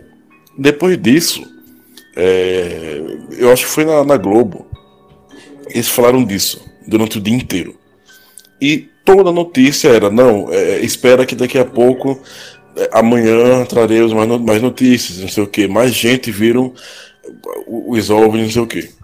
[0.57, 1.43] Depois disso,
[2.15, 3.01] é,
[3.37, 4.67] eu acho que foi na, na Globo,
[5.69, 7.75] eles falaram disso durante o dia inteiro.
[8.61, 12.19] E toda a notícia era: não, é, espera que daqui a pouco,
[12.75, 15.67] é, amanhã traremos mais, mais notícias, não sei o que.
[15.67, 16.73] Mais gente viram
[17.67, 19.03] os OVNIs, não sei o que.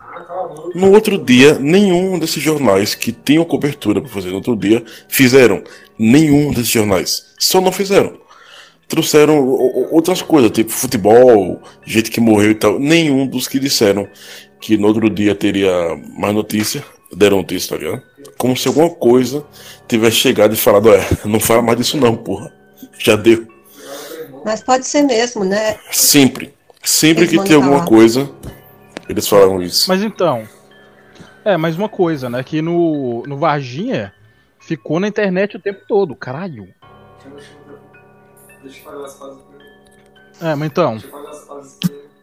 [0.75, 5.63] No outro dia, nenhum desses jornais que tinham cobertura para fazer no outro dia fizeram.
[5.97, 7.25] Nenhum desses jornais.
[7.39, 8.17] Só não fizeram.
[8.89, 9.47] Trouxeram
[9.91, 12.79] outras coisas, tipo futebol, gente que morreu e tal.
[12.79, 14.07] Nenhum dos que disseram
[14.59, 15.71] que no outro dia teria
[16.17, 16.83] mais notícia,
[17.15, 18.03] deram notícia, tá ligado?
[18.37, 19.45] Como se alguma coisa
[19.87, 22.51] tivesse chegado e falado, é, não fala mais disso não, porra.
[22.97, 23.47] Já deu.
[24.43, 25.77] Mas pode ser mesmo, né?
[25.91, 26.53] Sempre.
[26.81, 28.29] Sempre que tem alguma coisa,
[29.07, 29.85] eles falam isso.
[29.87, 30.47] Mas então.
[31.45, 32.43] É, mais uma coisa, né?
[32.43, 34.13] Que no, no Varginha
[34.59, 36.15] ficou na internet o tempo todo.
[36.15, 36.67] Caralho.
[38.69, 39.39] Deixa eu fazer as fases
[40.41, 40.97] É, mas então.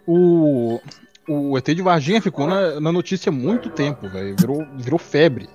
[0.06, 0.80] O,
[1.28, 4.36] o ET de Varginha ficou na, na notícia há muito tempo, velho.
[4.38, 5.48] Virou, virou febre.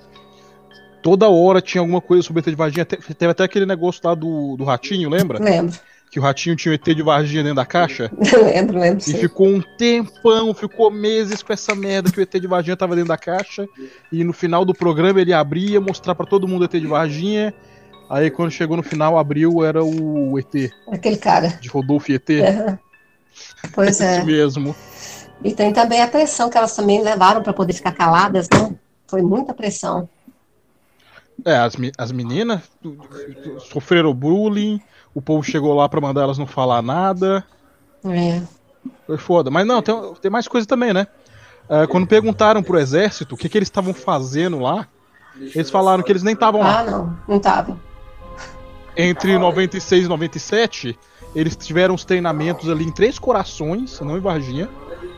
[1.01, 2.85] Toda hora tinha alguma coisa sobre o ET de Varginha.
[2.85, 5.39] Teve até aquele negócio lá do, do ratinho, lembra?
[5.41, 5.79] Lembro
[6.11, 8.11] que o ratinho tinha o ET de Varginha dentro da caixa.
[8.53, 8.99] lembro, lembro.
[8.99, 9.17] E sim.
[9.17, 13.07] ficou um tempão, ficou meses com essa merda que o ET de Varginha tava dentro
[13.07, 13.65] da caixa.
[14.11, 17.53] E no final do programa ele abria, mostrar para todo mundo o ET de Varginha.
[18.11, 20.69] Aí quando chegou no final, abriu, era o ET.
[20.91, 21.47] Aquele cara.
[21.61, 22.27] De Rodolfo ET.
[23.73, 24.17] Pois é.
[24.17, 24.75] Isso mesmo.
[25.41, 28.75] E tem também a pressão que elas também levaram para poder ficar caladas, né?
[29.07, 30.09] Foi muita pressão.
[31.45, 32.61] É, as, as meninas
[33.71, 34.81] sofreram bullying,
[35.15, 37.45] o povo chegou lá para mandar elas não falar nada.
[38.03, 38.41] É.
[39.07, 39.49] Foi foda.
[39.49, 41.07] Mas não, tem, tem mais coisa também, né?
[41.69, 44.85] Uh, quando perguntaram pro exército o que, que eles estavam fazendo lá,
[45.55, 46.79] eles falaram que eles nem estavam lá.
[46.79, 47.79] Ah, não, não estavam.
[48.95, 50.99] Entre 96 e 97,
[51.33, 54.69] eles tiveram os treinamentos ali em Três Corações, não em Varginha.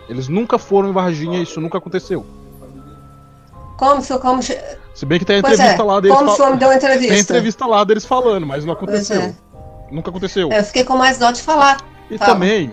[0.08, 2.26] Eles nunca foram em Varginha, isso nunca aconteceu.
[3.78, 4.42] Como, como...
[4.94, 6.16] Se bem que tem a entrevista é, lá deles.
[6.16, 6.56] Como fal...
[6.56, 7.14] deu entrevista?
[7.14, 9.22] Tem entrevista lá deles falando, mas não aconteceu.
[9.22, 9.36] É.
[9.92, 10.52] Nunca aconteceu.
[10.52, 11.78] Eu fiquei com mais dó de falar.
[12.10, 12.72] E também.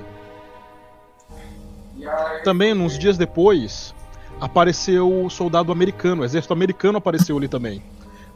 [2.44, 3.94] Também, uns dias depois,
[4.40, 7.82] apareceu o soldado americano, o exército americano apareceu ali também.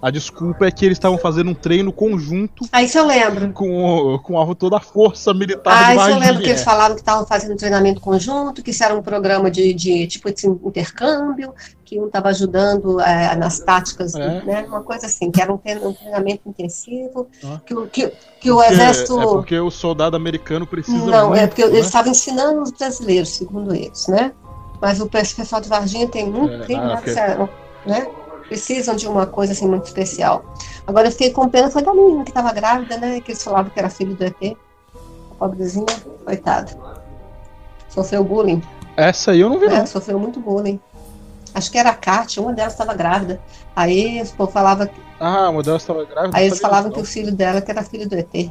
[0.05, 3.51] A desculpa é que eles estavam fazendo um treino conjunto Ah, isso eu lembro.
[3.55, 6.95] com, com a, toda a força militar Ah, de isso eu lembro que eles falavam
[6.95, 11.55] que estavam fazendo treinamento conjunto, que isso era um programa de, de tipo de intercâmbio,
[11.87, 14.43] que um estava ajudando eh, nas táticas, É.
[14.45, 14.65] né?
[14.69, 17.61] Uma coisa assim, que era um treinamento intensivo, Ah.
[17.65, 19.21] que, o- que, que o Porque- exército.
[19.21, 21.71] É porque o soldado americano precisa Não, muito, é porque né?
[21.73, 24.33] eles estavam ensinando os brasileiros, segundo eles, né?
[24.83, 27.49] Mas o pessoal de Varginha tem muito, É, tem nada, porque- sério,
[27.87, 28.07] né?
[28.49, 30.45] Precisam de uma coisa assim muito especial.
[30.87, 33.21] Agora eu fiquei com pena foi da menina que estava grávida, né?
[33.21, 34.57] Que eles falavam que era filho do ET.
[35.31, 35.87] A pobrezinha,
[36.25, 36.73] coitada.
[37.89, 38.63] Sofreu bullying,
[38.97, 39.79] Essa aí eu não vi, né?
[39.79, 39.87] não.
[39.87, 40.81] Sofreu muito bullying.
[41.55, 43.41] Acho que era a Kátia, uma delas estava grávida.
[43.77, 46.37] Aí o povo falava, Ah, uma delas estava grávida.
[46.37, 48.51] aí eles falavam que o filho dela que era filho do ET.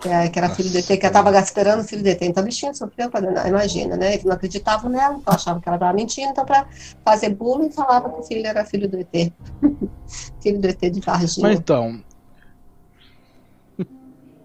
[0.00, 2.22] Que, é- que era filho do ET, que ela estava esperando o filho do ET.
[2.22, 3.10] Então a bichinha sofreu,
[3.46, 4.14] imagina, né?
[4.14, 6.30] Eles não acreditavam nela, então achavam que ela estava mentindo.
[6.30, 6.66] Então, para
[7.04, 9.32] fazer bullying, falava que o filho era filho do ET.
[10.42, 11.38] filho do ET de não.
[11.42, 11.54] Mas Varginha.
[11.54, 12.02] então,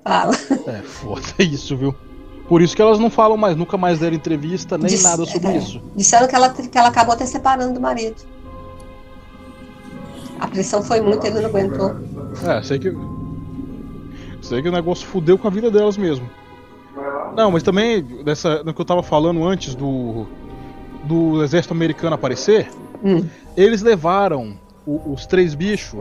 [0.04, 0.34] Fala.
[0.68, 1.96] é foda isso, viu?
[2.48, 5.58] Por isso que elas não falam mais, nunca mais deram entrevista, nem nada sobre é.
[5.58, 5.82] isso.
[5.96, 8.22] Disseram que ela, que ela acabou até separando do marido.
[10.40, 11.96] A pressão foi muito, ele não aguentou.
[12.46, 12.94] É, sei que.
[14.46, 16.30] Sei que o negócio fudeu com a vida delas mesmo.
[17.36, 20.26] Não, mas também, dessa, no que eu tava falando antes do.
[21.04, 22.68] Do exército americano aparecer,
[23.04, 23.24] Hum.
[23.56, 26.00] eles levaram o- os três bichos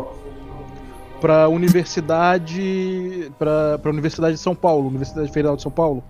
[1.20, 3.30] pra universidade.
[3.38, 6.02] Pra, pra Universidade de São Paulo, Universidade Federal de São Paulo.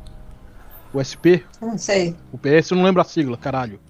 [0.92, 2.14] O SP, Não sei.
[2.32, 3.80] o PS, eu não lembro a sigla, caralho.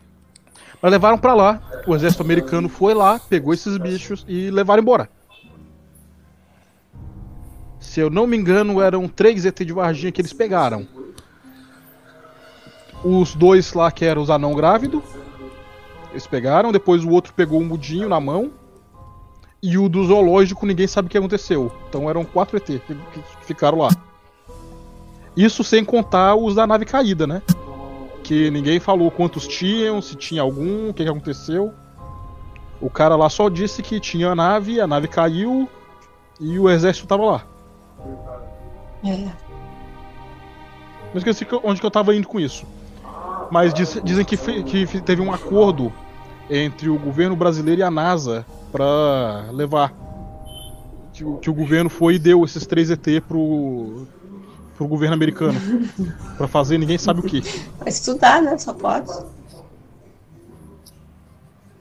[0.80, 5.08] Mas levaram pra lá, o exército americano foi lá, pegou esses bichos e levaram embora.
[7.84, 10.88] Se eu não me engano, eram três ET de Varginha que eles pegaram.
[13.04, 15.02] Os dois lá que eram os anão grávido,
[16.10, 18.50] eles pegaram, depois o outro pegou um mudinho na mão.
[19.62, 21.70] E o do zoológico ninguém sabe o que aconteceu.
[21.88, 23.90] Então eram quatro ET que, que ficaram lá.
[25.36, 27.42] Isso sem contar os da nave caída, né?
[28.24, 31.72] Que ninguém falou quantos tinham, se tinha algum, o que, que aconteceu.
[32.80, 35.68] O cara lá só disse que tinha a nave, a nave caiu
[36.40, 37.53] e o exército tava lá.
[39.04, 39.16] É.
[41.12, 42.64] Não esqueci que- onde que eu tava indo com isso.
[43.50, 45.92] Mas diz- dizem que, fe- que teve um acordo
[46.50, 49.92] entre o governo brasileiro e a NASA pra levar.
[51.12, 54.06] Que, o- que o governo foi e deu esses três ET pro,
[54.76, 55.54] pro governo americano.
[56.36, 57.40] Pra fazer ninguém sabe o que.
[57.78, 58.58] Pra estudar, né?
[58.58, 59.08] Só pode.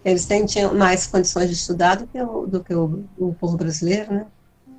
[0.05, 3.55] Eles têm, tinham mais condições de estudar do que o, do que o, o povo
[3.57, 4.25] brasileiro, né?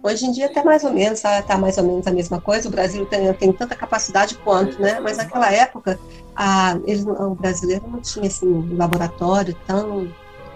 [0.05, 2.69] Hoje em dia até mais ou menos, está mais ou menos a mesma coisa.
[2.69, 5.01] O Brasil tem, tem tanta capacidade quanto, né?
[5.01, 5.99] Mas naquela época,
[6.37, 10.07] a, eles, não- o brasileiro não tinha assim, um laboratório tão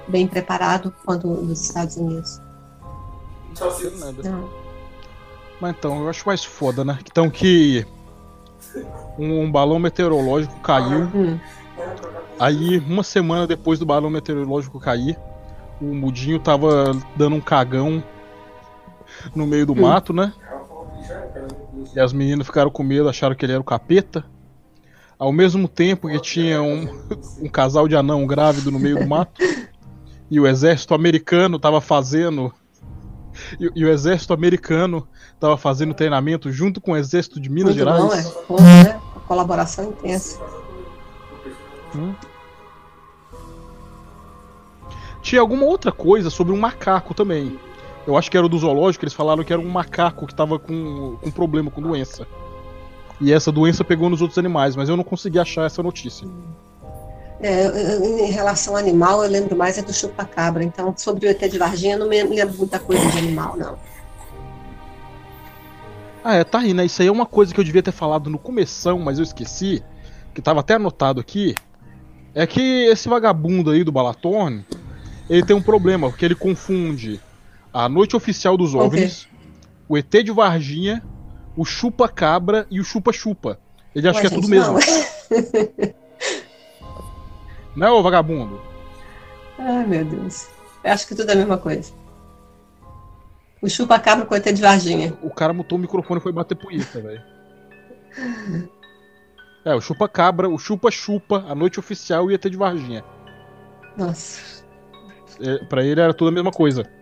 [0.07, 2.43] bem preparado quanto os Estados Unidos.
[4.23, 4.51] Não.
[5.59, 6.99] Mas então, eu acho mais foda, né?
[7.11, 7.87] Então que
[9.19, 11.09] um, um balão meteorológico caiu.
[11.15, 11.39] Hum.
[12.39, 15.19] Aí, uma semana depois do balão meteorológico cair,
[15.81, 18.05] o Mudinho tava dando um cagão
[19.35, 20.33] no meio do mato, né?
[21.95, 24.25] E as meninas ficaram com medo, acharam que ele era o capeta.
[25.19, 26.89] Ao mesmo tempo que tinha um,
[27.43, 29.43] um casal de anão grávido no meio do mato.
[30.31, 32.53] E o exército americano tava fazendo.
[33.59, 35.09] E, e o exército americano
[35.41, 38.35] tava fazendo treinamento junto com o exército de Minas Muito Gerais.
[38.49, 38.85] bom, é.
[38.85, 39.01] Né?
[39.17, 40.41] A colaboração intensa.
[41.95, 42.15] Hum.
[45.23, 47.59] Tinha alguma outra coisa sobre um macaco também.
[48.09, 50.59] Eu acho que era o do zoológico, eles falaram que era um macaco que tava
[50.59, 52.27] com, com problema, com doença.
[53.21, 56.27] E essa doença pegou nos outros animais, mas eu não consegui achar essa notícia.
[57.39, 57.67] É,
[57.99, 60.65] em relação ao animal, eu lembro mais é do chupacabra.
[60.65, 63.77] Então, sobre o ET de Varginha, eu não me lembro muita coisa de animal, não.
[66.25, 66.87] Ah, é, tá aí, né?
[66.87, 69.85] Isso aí é uma coisa que eu devia ter falado no começão, mas eu esqueci,
[70.35, 71.55] que tava até anotado aqui.
[72.35, 74.65] É que esse vagabundo aí do Balatorne,
[75.29, 77.21] ele tem um problema, porque ele confunde
[77.79, 78.75] a noite oficial dos?
[78.75, 79.29] OVNIs,
[79.89, 81.01] o ET de Varginha,
[81.57, 83.61] o chupa-cabra e o chupa-chupa.
[83.95, 84.73] Ele acha Ué, que é tudo gente, mesmo.
[84.73, 85.95] não.
[87.77, 88.61] Não é, ô vagabundo?
[89.57, 90.49] Ai, meu Deus.
[90.83, 91.93] Eu acho que tudo é a mesma coisa.
[93.63, 95.17] O chupacabra com o ET de Varginha.
[95.23, 97.23] O cara mutou o microfone e foi bater punheta, velho.
[99.65, 103.05] É, o chupa-cabra, o chupa-chupa, a noite oficial e o ET de Varginha.
[103.97, 104.65] Nossa.
[105.41, 106.98] É, pra ele era tudo a mesma coisa.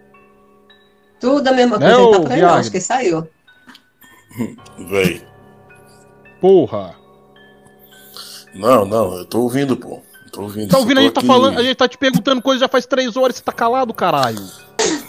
[1.21, 2.01] Tudo a mesma Né, coisa.
[2.01, 2.55] Ele ô, tá por aí, não.
[2.55, 3.29] Acho que saiu.
[4.79, 5.23] Véi.
[6.41, 6.95] Porra!
[8.55, 10.01] Não, não, eu tô ouvindo, pô.
[10.33, 10.71] Tô ouvindo.
[10.71, 10.99] Tá ouvindo?
[11.01, 13.39] A gente tá falando, a gente tá te perguntando coisa já faz três horas e
[13.39, 14.41] você tá calado, caralho.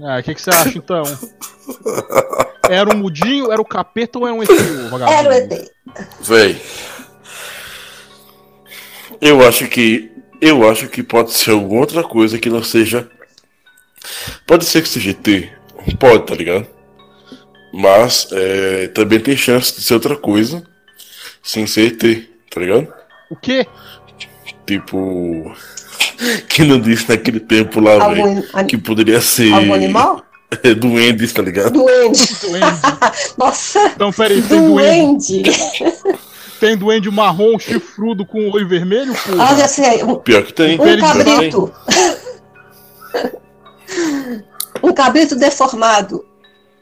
[0.00, 1.02] Ah, o que, que você acha então?
[2.68, 5.12] Era um mudinho, era o capeta ou era um ET, ô vagabundo?
[5.12, 5.72] Era o ET.
[6.20, 6.62] Véi.
[9.20, 10.12] Eu acho que.
[10.40, 13.10] Eu acho que pode ser alguma outra coisa que não seja.
[14.46, 15.50] Pode ser que seja ET.
[15.98, 16.66] Pode, tá ligado?
[17.72, 20.62] Mas é, também tem chance de ser outra coisa
[21.42, 22.88] sem ser ET, tá ligado?
[23.30, 23.66] O quê?
[24.66, 25.54] Tipo.
[26.48, 28.44] Que não disse naquele tempo lá, velho.
[28.52, 29.52] An- Que poderia ser.
[29.52, 30.24] algum animal?
[30.64, 31.72] É, duendes, tá ligado?
[31.74, 32.26] Duende.
[32.40, 32.80] Duende.
[33.36, 35.42] Nossa, Então, peraí, tem duende.
[35.42, 35.58] duende.
[36.58, 39.56] Tem duende marrom, chifrudo com olho vermelho, Ah, porra?
[39.58, 40.02] já sei.
[40.02, 40.80] Um, Pior que tem.
[40.80, 41.72] um cabrito.
[44.82, 46.24] Um cabrito deformado.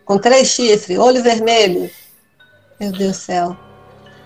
[0.05, 1.91] Com três chifres, olho vermelho.
[2.79, 3.57] Meu Deus do céu.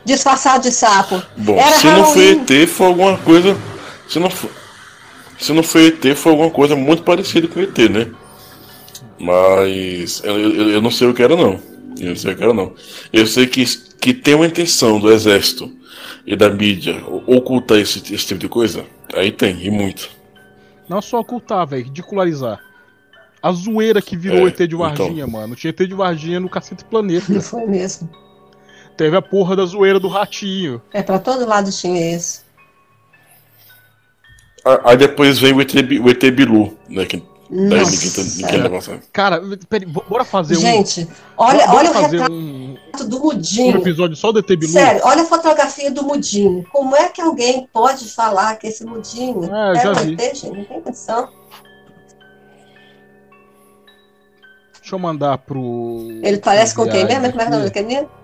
[0.05, 1.23] Disfarçado de sapo.
[1.37, 2.63] Bom, Era se não foi Halloween.
[2.63, 3.57] ET, foi alguma coisa.
[4.09, 4.51] Se não foi,
[5.39, 8.11] se não foi ET, foi alguma coisa muito parecida com ET, né?
[9.19, 11.61] Mas eu, eu, eu não sei o que era, não.
[11.99, 12.75] Eu não sei o que era, não.
[13.13, 13.65] Eu sei que,
[14.01, 15.71] que tem uma intenção do exército
[16.27, 18.85] e da mídia ocultar esse, esse tipo de coisa.
[19.15, 20.11] Aí tem, e muito.
[20.89, 22.61] Não só ocultar, velho, ridicularizar.
[23.43, 25.55] A zoeira que virou É, ET de Varginha, mano.
[25.57, 27.33] Tinha ET de Varginha no Cacete Planeta.
[27.33, 28.09] Não foi mesmo.
[28.97, 30.81] Teve a porra da zoeira do ratinho.
[30.93, 32.45] É, pra todo lado tinha isso.
[34.65, 37.07] Ah, Aí depois vem o ET, o ET Bilu, né?
[37.07, 37.17] Que
[37.49, 38.87] daí ninguém, tá- ninguém Nossa.
[38.91, 39.03] sério.
[39.13, 40.61] Cara, peraí, bora fazer um.
[40.61, 42.77] Gente, olha, bora olha o fazer retrato um,
[43.09, 43.77] do um Mudinho.
[43.79, 44.71] episódio só do ET Bilu.
[44.73, 46.65] Sério, olha a fotografia do Mudinho.
[46.71, 50.13] Como é que alguém pode falar que esse Mudinho Ah, eu é já um vi.
[50.13, 50.47] ET, gente?
[50.59, 51.29] Não tem condição.
[54.91, 56.19] Deixa eu mandar pro.
[56.21, 57.31] Ele parece com quem mesmo?
[57.31, 57.81] Como é que é o nome aqui.
[57.81, 58.11] daquele menino?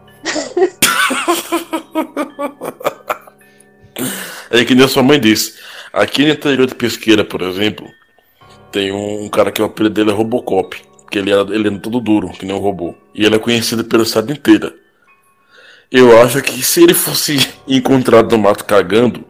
[4.49, 5.55] É que nem a sua mãe disse.
[5.93, 7.89] Aqui no interior de Pesqueira, por exemplo,
[8.71, 10.77] tem um cara que o apelido dele é Robocop.
[11.03, 12.95] Porque ele é, ele é todo duro, que nem um robô.
[13.15, 14.73] E ele é conhecido pela cidade inteira.
[15.91, 19.25] Eu acho que se ele fosse encontrado no mato cagando,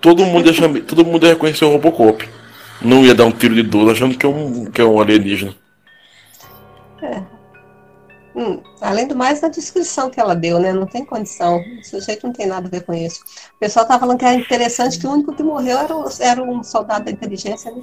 [0.00, 2.28] todo mundo ia, chamar, todo mundo ia reconhecer o Robocop.
[2.80, 5.54] Não ia dar um tiro de 12 achando que é um, que é um alienígena.
[8.34, 10.72] Hum, além do mais, na descrição que ela deu, né?
[10.72, 11.60] Não tem condição.
[11.80, 13.20] O sujeito não tem nada a ver com isso.
[13.56, 16.42] O pessoal tava falando que era interessante que o único que morreu era, o- era
[16.42, 17.82] um soldado da inteligência, né?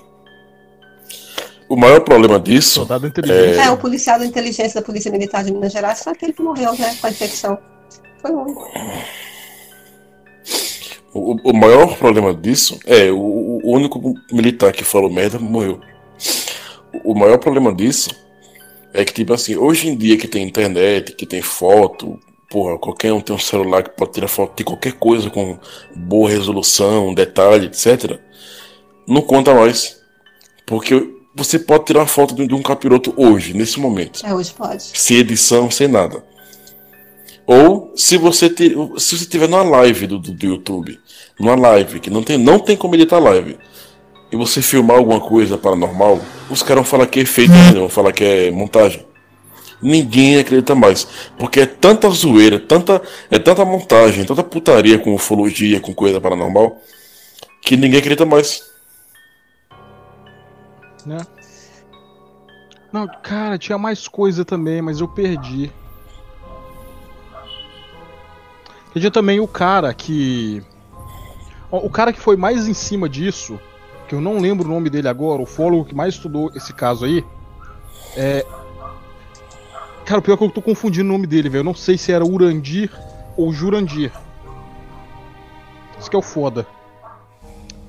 [1.69, 3.59] O maior problema disso Soldado inteligente.
[3.59, 6.71] É, o policial da inteligência da Polícia Militar de Minas Gerais foi aquele que morreu,
[6.77, 6.95] né?
[7.01, 7.57] Com a infecção.
[8.21, 8.71] Foi o único.
[11.13, 15.81] O, o maior problema disso é o, o único militar que falou merda morreu.
[17.03, 18.09] O maior problema disso
[18.93, 22.19] é que, tipo assim, hoje em dia que tem internet, que tem foto,
[22.49, 25.57] porra, qualquer um tem um celular que pode tirar foto de qualquer coisa com
[25.95, 28.19] boa resolução, detalhe, etc.
[29.07, 29.97] Não conta mais.
[30.65, 34.51] Porque você pode tirar uma foto de de um capiroto hoje, nesse momento É, hoje
[34.53, 34.83] pode.
[34.93, 36.23] sem edição, sem nada.
[37.45, 40.99] Ou se você te, se você tiver numa live do, do, do YouTube,
[41.39, 43.57] numa live que não tem, não tem como editar live,
[44.31, 46.19] e você filmar alguma coisa paranormal,
[46.49, 47.71] os caras vão falar que é efeito, né?
[47.73, 49.05] vão falar que é montagem.
[49.81, 51.07] Ninguém acredita mais,
[51.37, 56.81] porque é tanta zoeira, tanta é tanta montagem, tanta putaria com ufologia, com coisa paranormal,
[57.61, 58.63] que ninguém acredita mais.
[61.05, 61.19] né?
[62.91, 65.71] Não, cara, tinha mais coisa também, mas eu perdi.
[68.93, 70.63] Tinha também o cara que.
[71.69, 73.59] O cara que foi mais em cima disso,
[74.07, 77.05] que eu não lembro o nome dele agora, o fólogo que mais estudou esse caso
[77.05, 77.23] aí.
[78.15, 78.45] É.
[80.05, 81.59] Cara, o pior é que eu tô confundindo o nome dele, velho.
[81.59, 82.89] Eu não sei se era Urandir
[83.35, 84.11] ou Jurandir.
[85.99, 86.65] Isso que é o foda.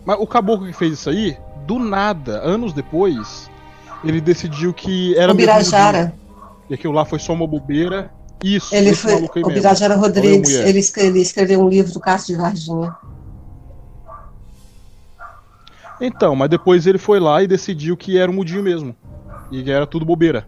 [0.04, 3.48] Mas o caboclo que fez isso aí, do nada, anos depois,
[4.02, 6.12] ele decidiu que era o Birajara.
[6.68, 8.10] E aquilo lá foi só uma bobeira.
[8.42, 9.14] Isso, Ele foi.
[9.14, 9.50] O mesmo.
[9.52, 10.50] Birajara Rodrigues.
[10.50, 12.94] Ele, ele escreveu um livro do Cássio de Varginha.
[16.00, 18.94] Então, mas depois ele foi lá e decidiu que era o mudinho mesmo.
[19.50, 20.46] E que era tudo bobeira.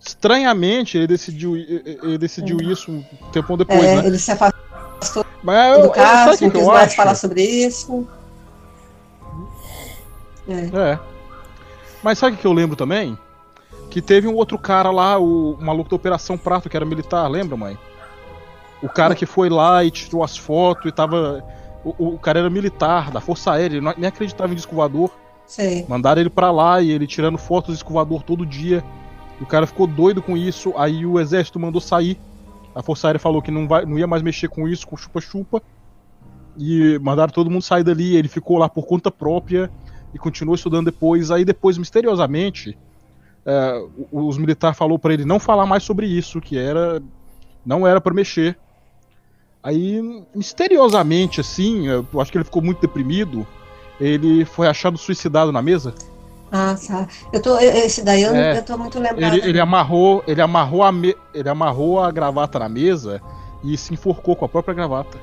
[0.00, 3.02] Estranhamente, ele decidiu, ele decidiu isso um
[3.32, 4.06] tempo depois, é, né?
[4.06, 8.06] ele se afastou Mas eu, do eu, sabe não quis mais falar sobre isso.
[10.48, 10.92] É.
[10.92, 10.98] É.
[12.02, 13.18] Mas sabe o que eu lembro também?
[13.90, 17.26] Que teve um outro cara lá, o, o maluco da Operação Prato, que era militar,
[17.28, 17.76] lembra, mãe?
[18.82, 21.42] O cara que foi lá e tirou as fotos e tava.
[21.98, 25.10] O, o cara era militar, da Força Aérea, ele não- nem acreditava em disco voador.
[25.46, 25.86] Sei.
[25.88, 28.82] Mandaram ele pra lá e ele tirando fotos do escovador todo dia.
[29.40, 30.72] E o cara ficou doido com isso.
[30.76, 32.18] Aí o exército mandou sair.
[32.74, 35.62] A Força Aérea falou que não, vai, não ia mais mexer com isso, com chupa-chupa.
[36.58, 38.16] e mandaram todo mundo sair dali.
[38.16, 39.70] Ele ficou lá por conta própria
[40.14, 41.30] e continuou estudando depois.
[41.30, 42.76] Aí depois, misteriosamente,
[43.44, 47.00] é, os militares falou para ele não falar mais sobre isso, que era
[47.64, 48.58] não era para mexer.
[49.66, 50.00] Aí,
[50.32, 53.44] misteriosamente, assim, eu acho que ele ficou muito deprimido.
[54.00, 55.92] Ele foi achado suicidado na mesa.
[56.52, 57.08] Ah, tá.
[57.32, 59.34] Eu tô, esse daí eu, é, eu tô muito lembrado.
[59.34, 63.20] Ele, ele, amarrou, ele amarrou a me, ele amarrou a gravata na mesa
[63.64, 65.18] e se enforcou com a própria gravata.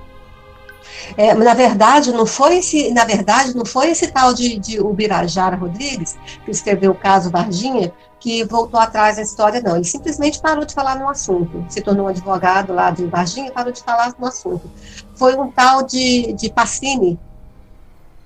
[1.15, 5.55] É, na verdade, não foi esse, na verdade, não foi esse tal de, de Ubirajara
[5.55, 7.93] Rodrigues, que escreveu o caso Varginha,
[8.23, 9.75] que voltou atrás da história, não.
[9.75, 11.65] Ele simplesmente parou de falar no assunto.
[11.67, 14.71] Se tornou um advogado lá de Varginha e parou de falar no assunto.
[15.13, 17.19] Foi um tal de, de Passini,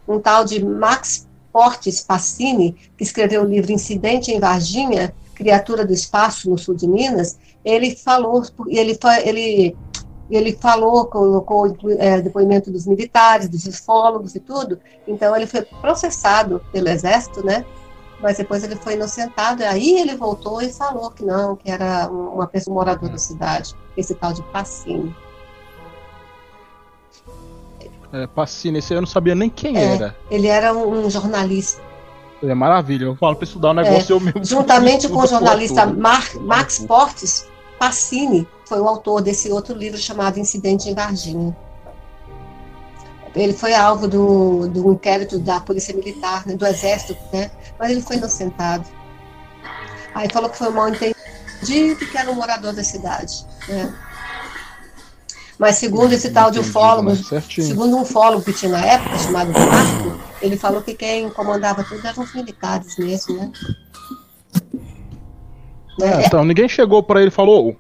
[0.08, 5.94] um tal de Max Portes Passini, que escreveu o livro Incidente em Varginha, Criatura do
[5.94, 7.40] Espaço, no sul de Minas.
[7.66, 9.76] Ele falou, ele, ele
[10.30, 14.78] ele falou, colocou é, depoimento dos militares, dos ufólogos e tudo,
[15.08, 17.66] então ele foi processado pelo exército, né?
[18.20, 22.10] Mas depois ele foi inocentado, e aí ele voltou e falou que não, que era
[22.10, 25.16] uma pessoa moradora da cidade, esse tal de Pacini.
[28.12, 30.16] É, Pacini, esse eu não sabia nem quem é, era.
[30.32, 31.82] Ele era um, jornalista.
[32.42, 34.46] É maravilha, eu falo para estudar um é, negócio é, eu mesmo.
[34.46, 37.48] Juntamente com o jornalista Mar, Max Portes,
[37.78, 41.56] Pacini foi o autor desse outro livro chamado Incidente em Varginha.
[43.36, 48.02] Ele foi alvo do, do inquérito da Polícia Militar, né, do Exército, né, mas ele
[48.02, 48.86] foi inocentado.
[50.16, 51.16] Aí falou que foi mal entendido
[52.12, 53.46] que era um morador da cidade.
[53.68, 53.94] Né.
[55.60, 57.16] Mas segundo esse tal de ufólogo,
[57.50, 62.06] segundo um ufólogo que tinha na época, chamado Marco, ele falou que quem comandava tudo
[62.06, 63.52] eram os militares mesmo, né?
[66.00, 67.76] É, então, ninguém chegou para ele e falou: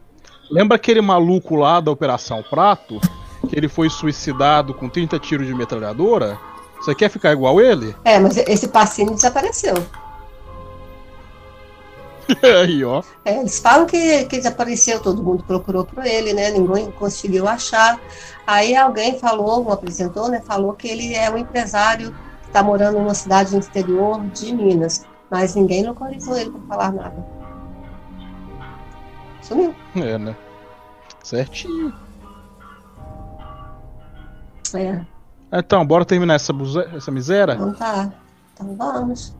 [0.49, 2.99] lembra aquele maluco lá da Operação Prato?
[3.47, 6.37] Que ele foi suicidado com 30 tiros de metralhadora?
[6.79, 7.95] Você quer ficar igual ele?
[8.03, 9.75] É, mas esse passinho desapareceu.
[12.61, 13.01] Aí, ó.
[13.23, 16.51] É, eles falam que, que desapareceu, todo mundo procurou por ele, né?
[16.51, 17.99] Ninguém conseguiu achar.
[18.45, 20.41] Aí alguém falou, um apresentou, né?
[20.41, 25.05] Falou que ele é um empresário que está morando numa cidade no interior de Minas.
[25.29, 27.25] Mas ninguém localizou ele para falar nada.
[29.41, 29.73] Sumiu.
[29.95, 30.35] É, né?
[31.23, 31.93] Certinho.
[34.75, 35.05] É.
[35.51, 36.53] Então, bora terminar essa,
[36.95, 37.53] essa miséria?
[37.53, 38.11] Então tá.
[38.53, 39.35] Então vamos.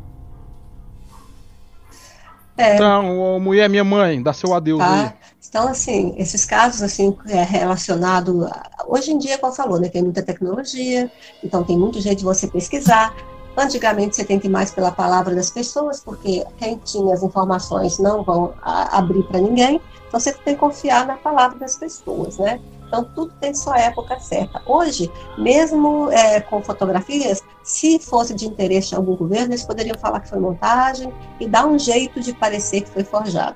[2.57, 2.75] É.
[2.75, 4.93] Então, mulher, minha mãe, dá seu adeus tá.
[4.93, 5.13] aí.
[5.49, 8.49] Então, assim, esses casos, assim, é relacionado...
[8.87, 11.09] Hoje em dia, como falou, né, tem muita tecnologia,
[11.43, 13.15] então tem muito jeito de você pesquisar.
[13.55, 17.97] Antigamente você tem que ir mais pela palavra das pessoas, porque quem tinha as informações
[17.97, 22.37] não vão a, abrir para ninguém, então você tem que confiar na palavra das pessoas,
[22.37, 22.59] né?
[22.87, 24.61] Então tudo tem sua época certa.
[24.65, 30.21] Hoje, mesmo é, com fotografias, se fosse de interesse de algum governo, eles poderiam falar
[30.21, 33.55] que foi montagem e dar um jeito de parecer que foi forjado.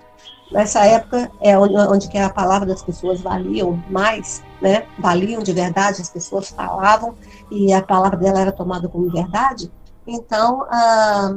[0.52, 4.86] Nessa época é onde, onde que a palavra das pessoas valiam mais, né?
[5.00, 7.16] Valiam de verdade, as pessoas falavam
[7.50, 9.72] e a palavra dela era tomada como verdade.
[10.06, 11.34] Então, ah,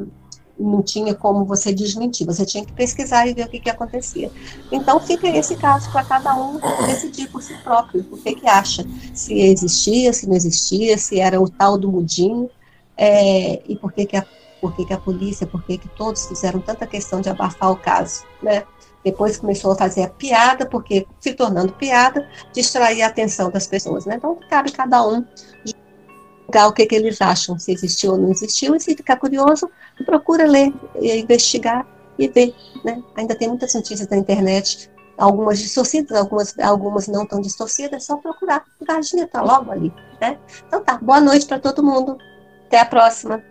[0.58, 4.30] não tinha como você desmentir, você tinha que pesquisar e ver o que, que acontecia.
[4.70, 8.84] Então, fica esse caso para cada um decidir por si próprio o que, que acha,
[9.12, 12.48] se existia, se não existia, se era o tal do mudinho,
[12.96, 14.24] é, e por que, que, a,
[14.60, 17.76] por que, que a polícia, por que, que todos fizeram tanta questão de abafar o
[17.76, 18.64] caso, né?
[19.04, 24.06] Depois começou a fazer a piada, porque se tornando piada, distrair a atenção das pessoas,
[24.06, 24.14] né?
[24.16, 25.24] Então, cabe cada um
[26.62, 29.68] o que, que eles acham, se existiu ou não existiu, e se ficar curioso,
[30.04, 31.86] procura ler, investigar
[32.18, 32.54] e ver.
[32.84, 33.02] Né?
[33.16, 38.16] Ainda tem muitas notícias na internet, algumas distorcidas, algumas, algumas não tão distorcidas, é só
[38.16, 38.64] procurar.
[38.80, 39.92] O Gardinha está logo ali.
[40.20, 40.38] Né?
[40.66, 42.18] Então tá, boa noite para todo mundo.
[42.66, 43.42] Até a próxima.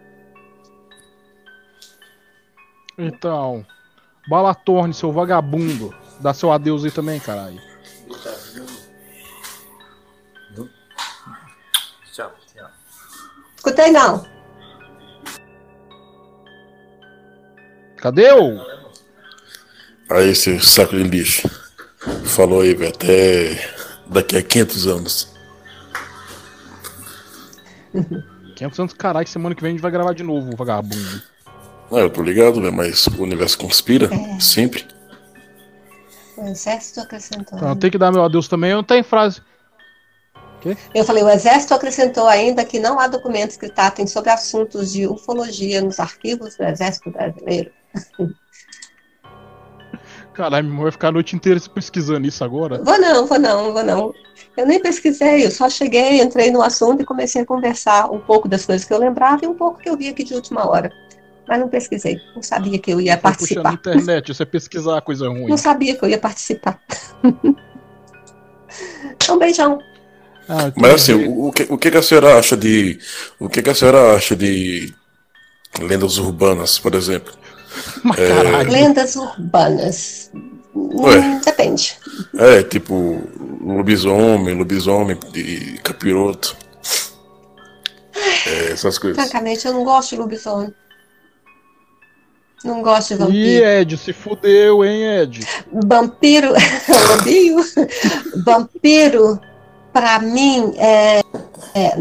[2.98, 3.66] Então,
[4.28, 5.94] Balatorne, seu vagabundo.
[6.20, 7.60] Dá seu adeus aí também, caralho.
[13.56, 14.33] Escutei não.
[18.04, 18.60] Cadê o?
[20.12, 21.50] Aí, esse saco de lixo.
[22.26, 22.92] Falou aí, velho.
[22.94, 23.66] Até
[24.08, 25.34] daqui a 500 anos.
[28.58, 31.22] 500 anos, caralho, semana que vem a gente vai gravar de novo, vagabundo.
[31.90, 34.38] Não, eu tô ligado, velho, mas o universo conspira, é.
[34.38, 34.86] sempre.
[36.36, 37.58] O exército acrescentou.
[37.58, 38.72] Então, tem que dar meu adeus também.
[38.72, 39.42] Eu não tenho frase.
[40.60, 40.76] Quê?
[40.94, 45.08] Eu falei, o Exército acrescentou ainda que não há documentos que tratem sobre assuntos de
[45.08, 47.72] ufologia nos arquivos do Exército Brasileiro.
[50.34, 52.82] Caralho, minha mãe vai ficar a noite inteira se pesquisando isso agora.
[52.84, 54.14] Vou não, vou não, vou não.
[54.58, 58.48] Eu nem pesquisei, eu só cheguei, entrei no assunto e comecei a conversar um pouco
[58.48, 60.92] das coisas que eu lembrava e um pouco que eu vi aqui de última hora.
[61.48, 63.74] Mas não pesquisei, não sabia que eu ia Foi puxando na participar.
[63.74, 65.50] internet, você pesquisar coisa ruim.
[65.50, 66.80] Não sabia que eu ia participar.
[69.16, 69.78] Então, beijão.
[70.50, 73.00] Ah, Mas assim, o, o que, o que a senhora acha de.
[73.40, 74.94] O que a senhora acha de
[75.82, 77.34] lendas urbanas, por exemplo?
[78.04, 78.72] Mas caralho.
[78.72, 80.32] Lendas urbanas.
[80.76, 81.20] Ué.
[81.20, 81.98] Hum, depende.
[82.38, 83.22] É, tipo,
[83.62, 86.56] lobisomem, lobisomem de capiroto.
[88.48, 89.22] É, essas coisas.
[89.22, 90.74] Francamente, eu não gosto de lobisomem.
[92.64, 93.66] Não gosto de E vampiro.
[93.66, 95.46] Ed, se fudeu, hein, Ed?
[95.86, 96.54] Vampiro.
[97.10, 97.64] Lobinho?
[98.46, 99.40] Vampiro,
[99.92, 101.20] pra mim, é.
[101.76, 101.92] é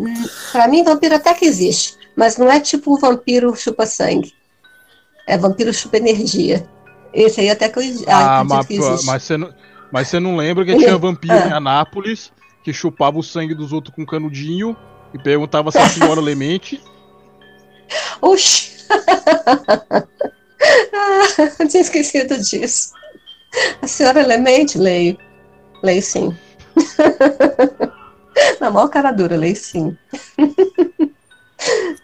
[0.52, 1.96] para mim, vampiro até que existe.
[2.14, 4.32] Mas não é tipo o vampiro chupa-sangue.
[5.26, 6.66] É vampiro chupa-energia.
[7.12, 9.54] Esse aí até que eu Ah, acredito mas, mas você não,
[9.92, 11.48] mas você não lembra que tinha vampiro Ah.
[11.48, 12.32] em Anápolis
[12.64, 14.76] que chupava o sangue dos outros com canudinho
[15.12, 16.80] e perguntava se a senhora Lemente.
[18.22, 18.72] Oxi!
[20.94, 22.92] ah, tinha esquecido disso.
[23.82, 25.18] A senhora Lemente, leio.
[25.82, 26.34] Leio sim.
[28.60, 29.96] Na maior cara dura, leio sim.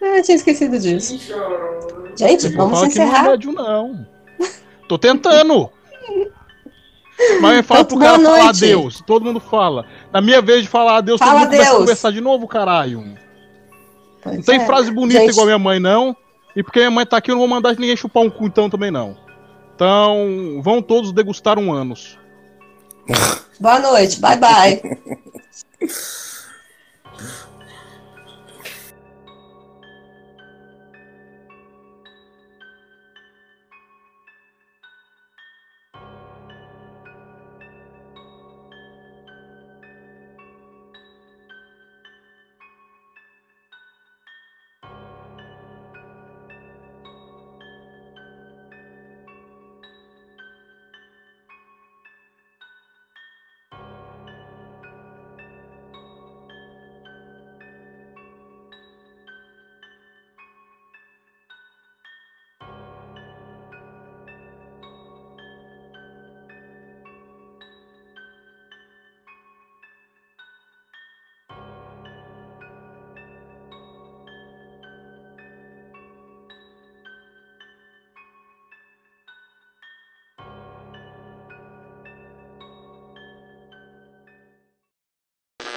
[0.01, 1.17] Ah, eu tinha esquecido disso.
[2.17, 3.23] Gente, Não vamos que não é encerrar.
[3.23, 4.05] médio, não.
[4.87, 5.69] Tô tentando.
[7.41, 8.63] Mas fala pro Boa cara falar noite.
[8.65, 9.03] adeus.
[9.05, 9.85] Todo mundo fala.
[10.11, 11.77] Na minha vez de falar adeus, Fala todo mundo adeus.
[11.79, 13.03] conversar de novo, caralho.
[14.21, 14.65] Pois Não tem é.
[14.65, 16.15] frase bonita Gente, igual minha mãe, não.
[16.55, 18.69] E porque minha mãe tá aqui, eu não vou mandar ninguém chupar um cu então
[18.69, 19.15] também, não.
[19.75, 22.17] Então, vão todos degustar um ânus.
[23.59, 24.81] Boa noite, bye bye.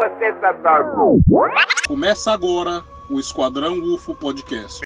[0.00, 1.20] Você.
[1.86, 4.78] Começa agora o Esquadrão UFO Podcast.